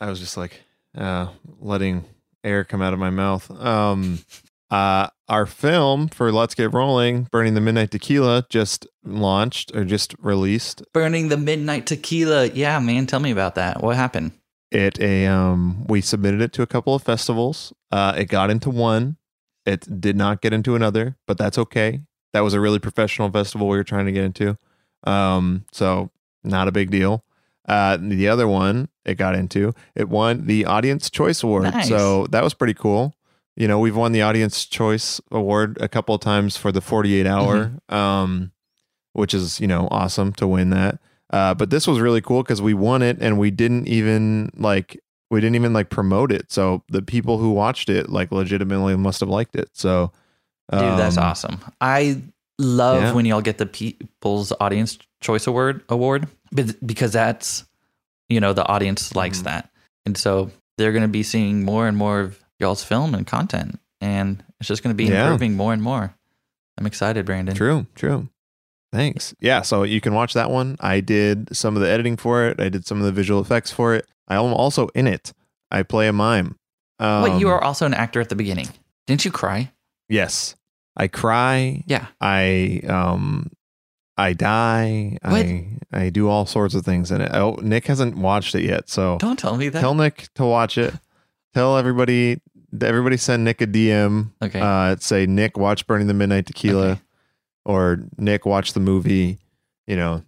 I 0.00 0.08
was 0.10 0.18
just 0.18 0.36
like, 0.36 0.60
uh, 0.96 1.28
letting 1.60 2.04
air 2.42 2.64
come 2.64 2.82
out 2.82 2.92
of 2.92 2.98
my 2.98 3.10
mouth. 3.10 3.50
Um. 3.50 4.20
Uh, 4.72 5.06
our 5.28 5.44
film 5.44 6.08
for 6.08 6.32
Let's 6.32 6.54
Get 6.54 6.72
Rolling, 6.72 7.24
Burning 7.30 7.52
the 7.52 7.60
Midnight 7.60 7.90
Tequila, 7.90 8.46
just 8.48 8.86
launched 9.04 9.70
or 9.76 9.84
just 9.84 10.14
released. 10.18 10.82
Burning 10.94 11.28
the 11.28 11.36
Midnight 11.36 11.86
Tequila. 11.86 12.46
Yeah, 12.46 12.78
man. 12.78 13.06
Tell 13.06 13.20
me 13.20 13.30
about 13.30 13.54
that. 13.56 13.82
What 13.82 13.96
happened? 13.96 14.32
It 14.70 14.98
a 14.98 15.26
um. 15.26 15.84
We 15.88 16.00
submitted 16.00 16.40
it 16.40 16.54
to 16.54 16.62
a 16.62 16.66
couple 16.66 16.94
of 16.94 17.02
festivals. 17.02 17.74
Uh, 17.90 18.14
it 18.16 18.24
got 18.30 18.48
into 18.48 18.70
one. 18.70 19.18
It 19.66 20.00
did 20.00 20.16
not 20.16 20.40
get 20.40 20.54
into 20.54 20.74
another, 20.74 21.18
but 21.26 21.36
that's 21.36 21.58
okay. 21.58 22.00
That 22.32 22.40
was 22.40 22.54
a 22.54 22.60
really 22.60 22.78
professional 22.78 23.30
festival 23.30 23.68
we 23.68 23.76
were 23.76 23.84
trying 23.84 24.06
to 24.06 24.12
get 24.12 24.24
into. 24.24 24.56
Um, 25.04 25.66
so 25.70 26.10
not 26.42 26.66
a 26.66 26.72
big 26.72 26.90
deal. 26.90 27.24
Uh, 27.68 27.98
the 28.00 28.26
other 28.26 28.48
one 28.48 28.88
it 29.04 29.16
got 29.16 29.34
into, 29.34 29.74
it 29.94 30.08
won 30.08 30.46
the 30.46 30.64
Audience 30.64 31.10
Choice 31.10 31.42
Award. 31.42 31.64
Nice. 31.64 31.88
So 31.88 32.26
that 32.28 32.42
was 32.42 32.54
pretty 32.54 32.74
cool. 32.74 33.14
You 33.56 33.68
know, 33.68 33.78
we've 33.78 33.96
won 33.96 34.12
the 34.12 34.22
Audience 34.22 34.64
Choice 34.64 35.20
Award 35.30 35.76
a 35.80 35.88
couple 35.88 36.14
of 36.14 36.20
times 36.22 36.56
for 36.56 36.72
the 36.72 36.80
48 36.80 37.26
hour, 37.26 37.72
um, 37.90 38.52
which 39.12 39.34
is, 39.34 39.60
you 39.60 39.66
know, 39.66 39.88
awesome 39.90 40.32
to 40.34 40.46
win 40.46 40.70
that. 40.70 40.98
Uh, 41.30 41.52
but 41.54 41.70
this 41.70 41.86
was 41.86 42.00
really 42.00 42.20
cool 42.20 42.42
because 42.42 42.62
we 42.62 42.72
won 42.74 43.02
it 43.02 43.18
and 43.20 43.38
we 43.38 43.50
didn't 43.50 43.88
even 43.88 44.50
like, 44.56 44.98
we 45.30 45.40
didn't 45.40 45.56
even 45.56 45.72
like 45.72 45.90
promote 45.90 46.32
it. 46.32 46.50
So 46.50 46.82
the 46.88 47.02
people 47.02 47.38
who 47.38 47.52
watched 47.52 47.88
it 47.90 48.08
like 48.10 48.32
legitimately 48.32 48.96
must 48.96 49.20
have 49.20 49.28
liked 49.28 49.54
it. 49.56 49.68
So, 49.74 50.12
Dude, 50.70 50.80
that's 50.80 51.18
um, 51.18 51.24
awesome. 51.24 51.60
I 51.80 52.22
love 52.58 53.02
yeah. 53.02 53.12
when 53.12 53.26
y'all 53.26 53.40
get 53.42 53.58
the 53.58 53.66
People's 53.66 54.52
Audience 54.60 54.98
Choice 55.20 55.46
Award 55.46 55.82
award 55.90 56.26
be- 56.54 56.72
because 56.84 57.12
that's 57.12 57.64
you 58.28 58.40
know 58.40 58.52
the 58.54 58.66
audience 58.66 59.14
likes 59.14 59.40
Mhm. 59.40 59.44
that, 59.44 59.70
and 60.06 60.16
so 60.16 60.50
they're 60.78 60.92
going 60.92 61.02
to 61.02 61.08
be 61.08 61.22
seeing 61.22 61.64
more 61.64 61.86
and 61.86 61.96
more 61.96 62.20
of 62.20 62.41
y'all's 62.62 62.82
film 62.84 63.14
and 63.14 63.26
content, 63.26 63.78
and 64.00 64.42
it's 64.58 64.68
just 64.68 64.82
going 64.82 64.94
to 64.96 64.96
be 64.96 65.10
Yeah. 65.10 65.24
improving 65.24 65.54
more 65.56 65.72
and 65.74 65.82
more. 65.82 66.14
I'm 66.78 66.86
excited, 66.86 67.26
Brandon. 67.26 67.54
True, 67.54 67.86
true. 67.94 68.28
Thanks. 68.92 69.34
Yeah, 69.40 69.62
so 69.62 69.82
you 69.84 70.00
can 70.00 70.14
watch 70.14 70.32
that 70.34 70.50
one. 70.50 70.76
I 70.80 71.00
did 71.00 71.54
some 71.56 71.76
of 71.76 71.82
the 71.82 71.88
editing 71.88 72.16
for 72.16 72.46
it. 72.46 72.60
I 72.60 72.68
did 72.68 72.86
some 72.86 72.98
of 72.98 73.04
the 73.04 73.12
visual 73.12 73.40
effects 73.40 73.70
for 73.70 73.94
it. 73.94 74.06
I 74.28 74.34
am 74.36 74.52
also 74.54 74.88
in 74.94 75.06
it. 75.06 75.32
I 75.70 75.82
play 75.82 76.08
a 76.08 76.12
mime. 76.12 76.56
Um, 76.98 77.22
Wait, 77.22 77.40
you 77.40 77.48
are 77.48 77.62
also 77.62 77.86
an 77.86 77.94
actor 77.94 78.20
at 78.20 78.28
the 78.28 78.34
beginning. 78.36 78.68
Didn't 79.06 79.24
you 79.24 79.30
cry? 79.30 79.72
Yes. 80.08 80.56
I 80.96 81.08
cry. 81.08 81.82
Yeah. 81.86 82.06
I 82.20 82.82
um 82.86 83.50
I 84.18 84.34
die. 84.34 85.16
What? 85.22 85.46
I 85.46 85.78
I 85.90 86.10
do 86.10 86.28
all 86.28 86.44
sorts 86.44 86.74
of 86.74 86.84
things 86.84 87.10
in 87.10 87.22
it. 87.22 87.30
Oh, 87.32 87.58
Nick 87.62 87.86
hasn't 87.86 88.16
watched 88.18 88.54
it 88.54 88.62
yet, 88.64 88.90
so 88.90 89.16
Don't 89.18 89.38
tell 89.38 89.56
me 89.56 89.70
that. 89.70 89.80
tell 89.80 89.94
Nick 89.94 90.28
to 90.34 90.44
watch 90.44 90.76
it. 90.78 90.94
Tell 91.54 91.76
everybody 91.76 92.40
everybody 92.80 93.16
send 93.16 93.44
Nick 93.44 93.60
a 93.60 93.66
DM. 93.66 94.30
okay. 94.42 94.60
Uh 94.60 94.96
say 94.96 95.26
Nick 95.26 95.56
watch 95.56 95.86
Burning 95.86 96.06
the 96.06 96.14
Midnight 96.14 96.46
Tequila 96.46 96.92
Okay. 96.92 97.00
or 97.64 97.98
Nick 98.18 98.46
watch 98.46 98.72
the 98.72 98.80
movie, 98.80 99.38
you 99.86 99.96
know. 99.96 100.22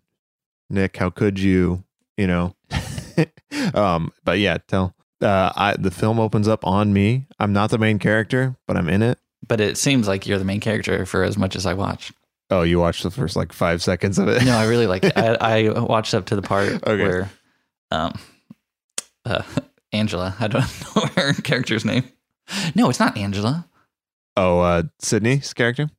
Nick, 0.71 0.97
how 0.97 1.11
could 1.11 1.39
you, 1.39 1.85
you 2.17 2.27
know? 2.27 2.55
um 3.75 4.13
but 4.25 4.39
yeah, 4.39 4.59
tell 4.69 4.95
uh 5.23 5.53
I 5.55 5.77
the 5.79 5.91
film 5.91 6.19
opens 6.21 6.49
up 6.49 6.67
on 6.67 6.93
me. 6.93 7.27
I'm 7.39 7.53
not 7.53 7.71
the 7.71 7.79
main 7.79 7.99
character, 7.99 8.57
but 8.67 8.77
I'm 8.77 8.89
in 8.89 9.03
it. 9.03 9.19
but 9.47 9.61
it 9.61 9.77
seems 9.79 10.09
like 10.09 10.27
you're 10.27 10.39
the 10.39 10.45
main 10.45 10.61
character 10.61 11.05
for 11.07 11.23
as 11.23 11.37
much 11.39 11.55
as 11.57 11.67
I 11.67 11.75
watch. 11.75 12.13
Oh, 12.51 12.63
you 12.63 12.79
watched 12.79 13.03
the 13.03 13.11
first 13.11 13.37
like 13.37 13.53
5 13.55 13.83
seconds 13.83 14.19
of 14.19 14.29
it. 14.29 14.45
No, 14.45 14.55
I 14.57 14.67
really 14.67 14.87
like 14.87 15.03
it. 15.05 15.17
I, 15.17 15.35
I 15.67 15.81
watched 15.81 16.13
up 16.15 16.27
to 16.27 16.37
the 16.37 16.43
part 16.43 16.73
Okay. 16.87 17.03
where 17.03 17.31
um 17.91 18.13
uh, 19.25 19.43
Angela, 19.93 20.35
I 20.39 20.49
don't 20.49 20.61
know 20.97 21.03
her 21.17 21.33
character's 21.35 21.85
name. 21.85 22.05
No, 22.75 22.91
it's 22.91 23.01
not 23.01 23.17
Angela. 23.17 23.69
Oh, 24.37 24.61
uh, 24.61 24.83
Sydney's 25.01 25.53
character? 25.55 25.91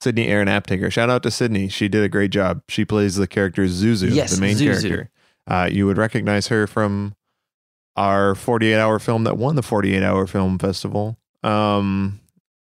Sydney 0.00 0.26
Aaron 0.28 0.48
Aptaker. 0.48 0.90
Shout 0.90 1.10
out 1.10 1.22
to 1.24 1.30
Sydney. 1.30 1.68
She 1.68 1.88
did 1.88 2.02
a 2.02 2.08
great 2.08 2.30
job. 2.30 2.62
She 2.68 2.84
plays 2.84 3.16
the 3.16 3.26
character 3.26 3.64
Zuzu, 3.66 4.12
Yes, 4.14 4.34
the 4.34 4.40
main 4.40 4.56
Zuzu. 4.56 4.64
character. 4.80 5.10
Uh, 5.46 5.68
you 5.70 5.86
would 5.86 5.98
recognize 5.98 6.48
her 6.48 6.66
from 6.66 7.14
our 7.96 8.34
48 8.34 8.74
hour 8.76 8.98
film 8.98 9.24
that 9.24 9.36
won 9.36 9.54
the 9.56 9.62
48 9.62 10.02
hour 10.02 10.26
film 10.26 10.58
festival. 10.58 11.18
Um, 11.42 12.20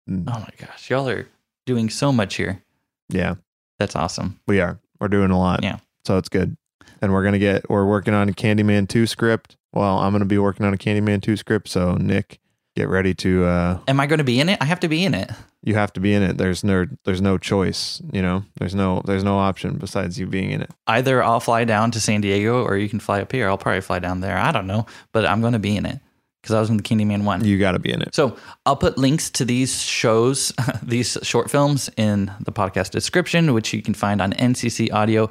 Oh 0.09 0.13
my 0.39 0.49
gosh, 0.57 0.89
y'all 0.89 1.07
are 1.07 1.27
doing 1.65 1.89
so 1.89 2.11
much 2.11 2.35
here. 2.35 2.61
yeah, 3.09 3.35
That's 3.79 3.95
awesome. 3.95 4.39
we 4.47 4.59
are. 4.59 4.79
We're 4.99 5.07
doing 5.07 5.31
a 5.31 5.39
lot. 5.39 5.63
Yeah. 5.63 5.77
So 6.05 6.17
it's 6.17 6.27
good. 6.29 6.57
And 7.01 7.13
we're 7.13 7.21
going 7.23 7.33
to 7.33 7.39
get, 7.39 7.69
we're 7.69 7.85
working 7.85 8.13
on 8.13 8.27
a 8.27 8.33
Candyman 8.33 8.89
2 8.89 9.07
script. 9.07 9.55
Well, 9.73 9.99
I'm 9.99 10.11
going 10.11 10.19
to 10.19 10.25
be 10.25 10.37
working 10.37 10.65
on 10.65 10.73
a 10.73 10.77
Candyman 10.77 11.21
2 11.21 11.37
script. 11.37 11.69
So, 11.69 11.95
Nick, 11.95 12.39
get 12.75 12.89
ready 12.89 13.13
to, 13.15 13.45
uh, 13.45 13.79
Am 13.87 13.99
I 13.99 14.07
going 14.07 14.19
to 14.19 14.23
be 14.23 14.39
in 14.39 14.49
it? 14.49 14.57
I 14.61 14.65
have 14.65 14.79
to 14.81 14.87
be 14.87 15.03
in 15.05 15.13
it. 15.13 15.29
you 15.63 15.75
have 15.75 15.93
to 15.93 15.99
be 15.99 16.13
in 16.13 16.23
it. 16.23 16.37
There's 16.37 16.63
no, 16.63 16.85
there's 17.05 17.21
no 17.21 17.37
choice, 17.37 18.01
you 18.11 18.21
know, 18.21 18.43
there's 18.59 18.75
no, 18.75 19.01
there's 19.05 19.23
no 19.23 19.37
option 19.37 19.77
besides 19.77 20.19
you 20.19 20.25
being 20.25 20.51
in 20.51 20.61
it. 20.61 20.71
Either 20.87 21.23
I'll 21.23 21.39
fly 21.39 21.65
down 21.65 21.91
to 21.91 21.99
San 21.99 22.21
Diego 22.21 22.63
or 22.63 22.77
you 22.77 22.89
can 22.89 22.99
fly 22.99 23.21
up 23.21 23.31
here. 23.31 23.47
I'll 23.47 23.57
probably 23.57 23.81
fly 23.81 23.99
down 23.99 24.21
there. 24.21 24.37
I 24.37 24.51
don't 24.51 24.67
know, 24.67 24.85
but 25.11 25.25
I'm 25.25 25.41
going 25.41 25.53
to 25.53 25.59
be 25.59 25.75
in 25.75 25.85
it 25.85 25.99
because 26.41 26.55
I 26.55 26.59
was 26.59 26.69
in 26.71 26.77
the 26.77 26.83
Candyman 26.83 27.23
one. 27.23 27.45
You 27.45 27.59
got 27.59 27.73
to 27.73 27.79
be 27.79 27.91
in 27.91 28.01
it. 28.01 28.15
So 28.15 28.35
I'll 28.65 28.75
put 28.75 28.97
links 28.97 29.29
to 29.31 29.45
these 29.45 29.79
shows, 29.81 30.51
these 30.81 31.17
short 31.21 31.51
films 31.51 31.89
in 31.97 32.31
the 32.39 32.51
podcast 32.51 32.89
description, 32.91 33.53
which 33.53 33.73
you 33.73 33.81
can 33.83 33.93
find 33.93 34.21
on 34.21 34.33
nccaudio.com 34.33 35.29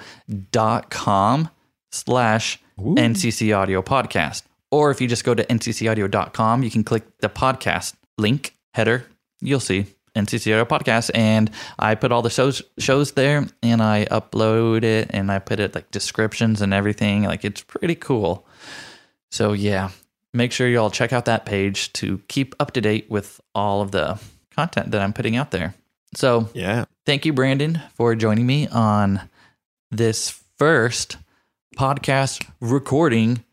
slash 1.93 2.61
Ooh. 2.79 2.95
NCC 2.95 3.57
Audio 3.57 3.83
Podcast. 3.83 4.43
Or 4.71 4.91
if 4.91 5.01
you 5.01 5.09
just 5.09 5.25
go 5.25 5.35
to 5.35 5.45
nccaudio.com, 5.45 6.63
you 6.63 6.71
can 6.71 6.85
click 6.85 7.03
the 7.19 7.29
podcast 7.29 7.95
link 8.19 8.55
header. 8.75 9.07
You'll 9.41 9.61
see 9.61 9.87
NCC 10.15 10.53
Audio 10.53 10.65
Podcast. 10.65 11.11
And 11.15 11.51
I 11.79 11.95
put 11.95 12.13
all 12.13 12.23
the 12.23 12.31
shows 12.31 12.63
shows 12.79 13.13
there 13.13 13.47
and 13.63 13.83
I 13.83 14.05
upload 14.07 14.83
it 14.85 15.11
and 15.13 15.31
I 15.33 15.39
put 15.39 15.61
it 15.61 15.75
like 15.75 15.91
descriptions 15.91 16.61
and 16.63 16.73
everything. 16.75 17.25
Like 17.25 17.45
it's 17.45 17.63
pretty 17.63 17.95
cool. 17.95 18.47
So 19.31 19.53
yeah, 19.53 19.91
make 20.35 20.53
sure 20.53 20.69
you 20.69 20.79
all 20.81 20.91
check 20.91 21.13
out 21.13 21.25
that 21.25 21.47
page 21.47 21.93
to 21.95 22.21
keep 22.29 22.55
up 22.61 22.73
to 22.73 22.81
date 22.81 23.11
with 23.11 23.41
all 23.55 23.81
of 23.83 23.91
the 23.93 24.21
content 24.55 24.91
that 24.93 25.01
I'm 25.01 25.13
putting 25.13 25.37
out 25.37 25.51
there. 25.53 25.75
So 26.15 26.49
Yeah. 26.55 26.85
thank 27.07 27.25
you, 27.25 27.33
Brandon, 27.33 27.81
for 27.95 28.15
joining 28.17 28.47
me 28.47 28.67
on 28.69 29.29
this 29.93 30.31
first 30.59 31.17
podcast 31.77 32.45
recording 32.61 33.45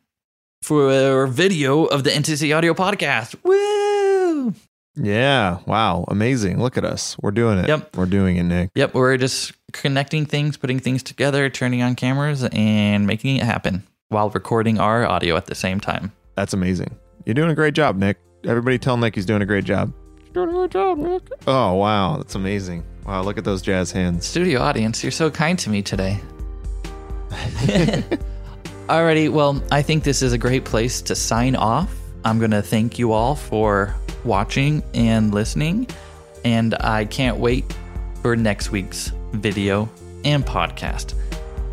for 0.68 1.24
a 1.24 1.28
video 1.30 1.86
of 1.86 2.04
the 2.04 2.10
NCC 2.10 2.54
Audio 2.54 2.74
Podcast. 2.74 3.38
Woo! 3.42 4.54
Yeah. 4.96 5.60
Wow. 5.66 6.04
Amazing. 6.10 6.62
Look 6.62 6.78
at 6.78 6.84
us. 6.84 7.16
We're 7.22 7.32
doing 7.32 7.58
it. 7.58 7.70
Yep. 7.70 7.96
We're 7.96 8.06
doing 8.06 8.36
it, 8.36 8.44
Nick. 8.44 8.72
Yep, 8.76 8.94
we're 8.94 9.16
just 9.16 9.54
connecting 9.72 10.26
things, 10.26 10.58
putting 10.58 10.80
things 10.80 11.04
together, 11.04 11.50
turning 11.50 11.82
on 11.84 11.96
cameras, 11.96 12.44
and 12.44 13.08
making 13.08 13.38
it 13.38 13.44
happen 13.44 13.88
while 14.10 14.30
recording 14.30 14.78
our 14.78 15.06
audio 15.06 15.38
at 15.38 15.46
the 15.46 15.56
same 15.56 15.80
time. 15.80 16.12
That's 16.36 16.52
amazing. 16.54 16.94
You're 17.26 17.36
doing 17.36 17.50
a 17.50 17.56
great 17.56 17.74
job, 17.74 17.96
Nick. 17.96 18.18
Everybody 18.44 18.78
tell 18.78 18.98
Nick 18.98 19.16
he's 19.16 19.26
doing 19.26 19.42
a 19.42 19.46
great 19.46 19.64
job. 19.64 19.94
Doing 20.34 20.50
a 20.50 20.52
great 20.52 20.72
job, 20.72 20.98
Nick. 20.98 21.22
Oh, 21.48 21.76
wow. 21.76 22.18
That's 22.18 22.36
amazing. 22.36 22.84
Wow. 23.06 23.22
Look 23.22 23.38
at 23.38 23.46
those 23.46 23.62
jazz 23.62 23.94
hands. 23.94 24.26
Studio 24.26 24.60
audience, 24.60 25.02
you're 25.02 25.14
so 25.14 25.32
kind 25.32 25.58
to 25.60 25.70
me 25.70 25.82
today. 25.82 26.20
Alrighty, 28.88 29.30
well, 29.30 29.62
I 29.70 29.82
think 29.82 30.06
this 30.06 30.22
is 30.22 30.32
a 30.32 30.38
great 30.38 30.64
place 30.64 31.02
to 31.04 31.16
sign 31.16 31.58
off. 31.58 31.94
I'm 32.24 32.40
going 32.40 32.52
to 32.52 32.62
thank 32.62 32.98
you 32.98 33.12
all 33.12 33.36
for 33.36 33.94
watching 34.24 34.82
and 34.94 35.34
listening, 35.34 35.88
and 36.46 36.74
I 36.80 37.04
can't 37.04 37.38
wait 37.38 37.66
for 38.22 38.38
next 38.38 38.72
week's 38.72 39.12
video 39.34 39.90
and 40.24 40.46
podcast. 40.46 41.16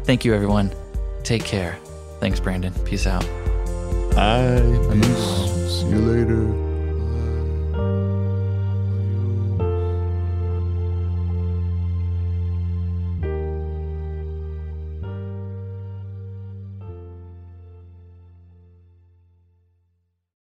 Thank 0.04 0.24
you, 0.24 0.34
everyone. 0.34 0.74
Take 1.22 1.44
care. 1.44 1.78
Thanks, 2.18 2.40
Brandon. 2.40 2.74
Peace 2.84 3.06
out. 3.06 3.24
Bye. 4.14 4.60
Peace. 4.92 5.80
See 5.80 5.88
you 5.90 5.98
later. 5.98 6.63